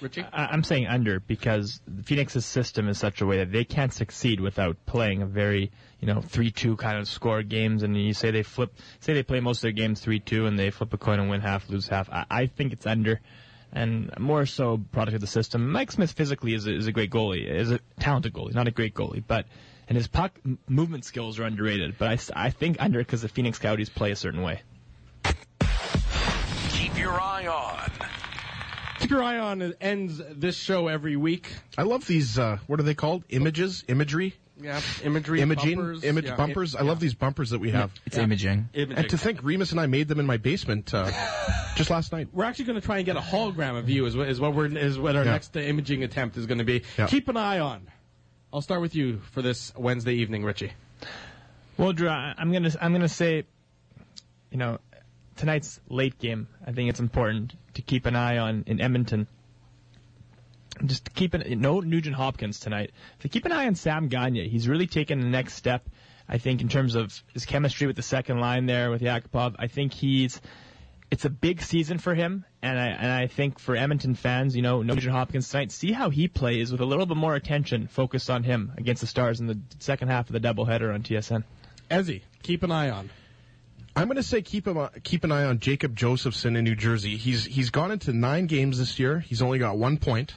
[0.00, 0.24] Richie?
[0.32, 4.40] I- I'm saying under because Phoenix's system is such a way that they can't succeed
[4.40, 5.70] without playing a very,
[6.00, 7.84] you know, three-two kind of score games.
[7.84, 10.70] And you say they flip, say they play most of their games three-two, and they
[10.70, 12.10] flip a coin and win half, lose half.
[12.10, 13.20] I, I think it's under,
[13.72, 15.70] and more so product of the system.
[15.72, 18.70] Mike Smith physically is a, is a great goalie, is a talented goalie, not a
[18.70, 19.46] great goalie, but.
[19.88, 23.28] And his puck m- movement skills are underrated, but I, I think under because the
[23.28, 24.62] Phoenix Coyotes play a certain way.
[26.70, 27.90] Keep your eye on.
[29.00, 31.52] Keep your eye on it ends this show every week.
[31.76, 32.38] I love these.
[32.38, 33.24] Uh, what are they called?
[33.28, 36.74] Images, imagery, Yeah, imagery, imaging, bumpers, image yeah, bumpers.
[36.74, 37.90] it- I love these bumpers that we have.
[38.06, 38.68] It's imaging.
[38.74, 38.96] imaging.
[38.98, 41.10] And to think Remus and I made them in my basement uh,
[41.76, 42.28] just last night.
[42.32, 44.06] We're actually going to try and get a hologram of you.
[44.06, 45.32] Is what is what we're is what our Yeah.
[45.32, 46.82] next uh, imaging attempt is going to be.
[46.98, 47.06] Yeah.
[47.06, 47.88] Keep an eye on.
[48.52, 50.72] I'll start with you for this Wednesday evening, Richie.
[51.78, 53.44] Well, Drew, I- I'm gonna I'm gonna say,
[54.50, 54.78] you know,
[55.36, 56.46] tonight's late game.
[56.66, 59.26] I think it's important to keep an eye on in Edmonton.
[60.84, 62.92] Just to keep an no Nugent Hopkins tonight.
[63.20, 64.48] To keep an eye on Sam Gagne.
[64.48, 65.88] He's really taken the next step.
[66.28, 69.56] I think in terms of his chemistry with the second line there with Yakupov.
[69.58, 70.40] I think he's.
[71.10, 74.62] It's a big season for him, and I and I think for Edmonton fans, you
[74.62, 78.30] know, Nugent Hopkins tonight, see how he plays with a little bit more attention focused
[78.30, 81.44] on him against the Stars in the second half of the doubleheader on TSN.
[81.90, 83.10] Ezzy, keep an eye on.
[83.94, 87.16] I'm going to say keep him keep an eye on Jacob Josefson in New Jersey.
[87.16, 89.18] He's he's gone into nine games this year.
[89.18, 90.34] He's only got one point.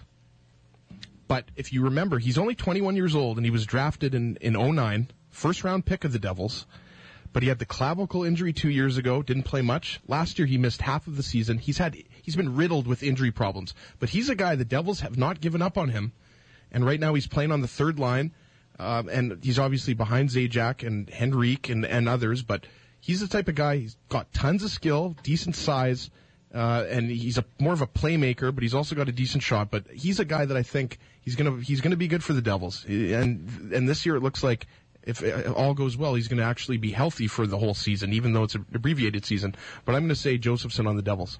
[1.27, 4.53] But if you remember, he's only 21 years old and he was drafted in in
[4.53, 6.65] 09, first round pick of the Devils.
[7.33, 9.21] But he had the clavicle injury two years ago.
[9.21, 9.99] Didn't play much.
[10.07, 11.57] Last year he missed half of the season.
[11.57, 13.73] He's had he's been riddled with injury problems.
[13.99, 16.13] But he's a guy the Devils have not given up on him.
[16.71, 18.31] And right now he's playing on the third line.
[18.79, 22.67] Um, and he's obviously behind Zajac and Henrique and, and others, but
[22.99, 23.77] he's the type of guy.
[23.77, 26.09] He's got tons of skill, decent size,
[26.55, 28.53] uh, and he's a more of a playmaker.
[28.53, 29.69] But he's also got a decent shot.
[29.69, 32.41] But he's a guy that I think he's gonna he's gonna be good for the
[32.41, 32.85] Devils.
[32.85, 34.67] And and this year it looks like
[35.05, 38.13] if uh, all goes well, he's going to actually be healthy for the whole season,
[38.13, 39.55] even though it's an abbreviated season.
[39.85, 41.37] But I'm going to say Josefson on the Devils.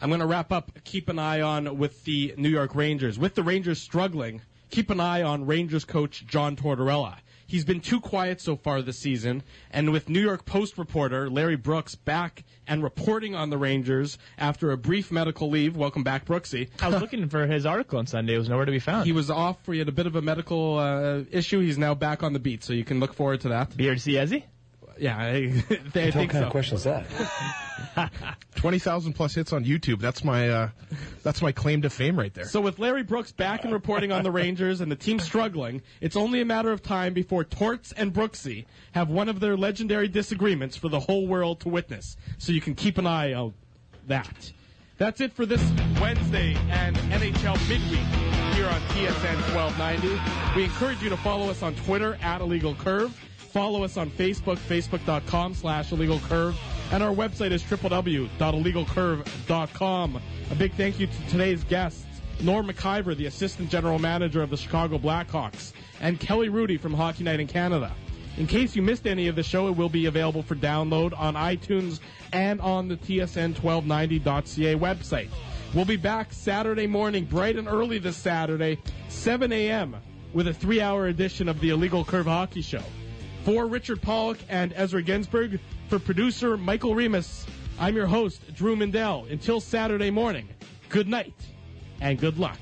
[0.00, 0.72] I'm going to wrap up.
[0.84, 3.18] Keep an eye on with the New York Rangers.
[3.18, 7.16] With the Rangers struggling, keep an eye on Rangers coach John Tortorella.
[7.48, 11.56] He's been too quiet so far this season, and with New York Post reporter Larry
[11.56, 15.74] Brooks back and reporting on the Rangers after a brief medical leave.
[15.74, 16.68] Welcome back, Brooksy.
[16.78, 18.34] I was looking for his article on Sunday.
[18.34, 19.06] It was nowhere to be found.
[19.06, 19.64] He was off.
[19.64, 21.60] He had a bit of a medical uh, issue.
[21.60, 23.70] He's now back on the beat, so you can look forward to that.
[23.70, 24.44] BRC Ezzy?
[24.98, 25.24] Yeah, I,
[25.70, 26.44] I think what kind so.
[26.44, 27.06] of question is that?
[28.54, 30.00] Twenty thousand plus hits on YouTube.
[30.00, 30.68] That's my uh,
[31.22, 32.44] that's my claim to fame right there.
[32.44, 36.16] So with Larry Brooks back and reporting on the Rangers and the team struggling, it's
[36.16, 40.76] only a matter of time before Torts and Brooksy have one of their legendary disagreements
[40.76, 42.16] for the whole world to witness.
[42.38, 43.54] So you can keep an eye on
[44.06, 44.52] that.
[44.98, 45.62] That's it for this
[46.00, 50.56] Wednesday and NHL midweek here on TSN 1290.
[50.56, 53.16] We encourage you to follow us on Twitter at Illegal Curve.
[53.58, 56.56] Follow us on Facebook, facebook.com slash illegal curve.
[56.92, 60.22] And our website is www.illegalcurve.com.
[60.52, 62.06] A big thank you to today's guests,
[62.40, 67.24] Norm Maciver, the Assistant General Manager of the Chicago Blackhawks, and Kelly Hrudey from Hockey
[67.24, 67.90] Night in Canada.
[68.36, 71.34] In case you missed any of the show, it will be available for download on
[71.34, 71.98] iTunes
[72.32, 75.30] and on the TSN1290.ca website.
[75.74, 78.78] We'll be back Saturday morning, bright and early this Saturday,
[79.08, 79.96] 7 a.m.,
[80.32, 82.84] with a three hour edition of the Illegal Curve Hockey Show.
[83.44, 85.58] For Richard Pollock and Ezra Ginsburg,
[85.88, 87.46] for producer Michael Remus,
[87.78, 89.30] I'm your host, Drew Mindell.
[89.30, 90.48] Until Saturday morning,
[90.88, 91.34] good night
[92.00, 92.58] and good luck.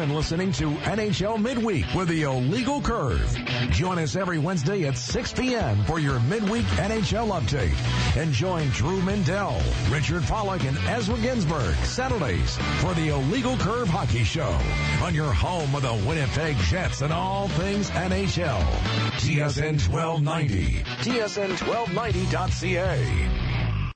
[0.00, 3.36] Been listening to NHL Midweek with the Illegal Curve.
[3.68, 5.84] Join us every Wednesday at 6 p.m.
[5.84, 7.76] for your midweek NHL update.
[8.16, 9.60] And join Drew Mindell,
[9.92, 14.58] Richard Pollock, and Ezra Ginsburg Saturdays for the Illegal Curve Hockey Show
[15.02, 18.62] on your home of the Winnipeg Jets and all things NHL.
[19.18, 20.82] TSN 1290.
[21.02, 23.49] TSN1290.ca.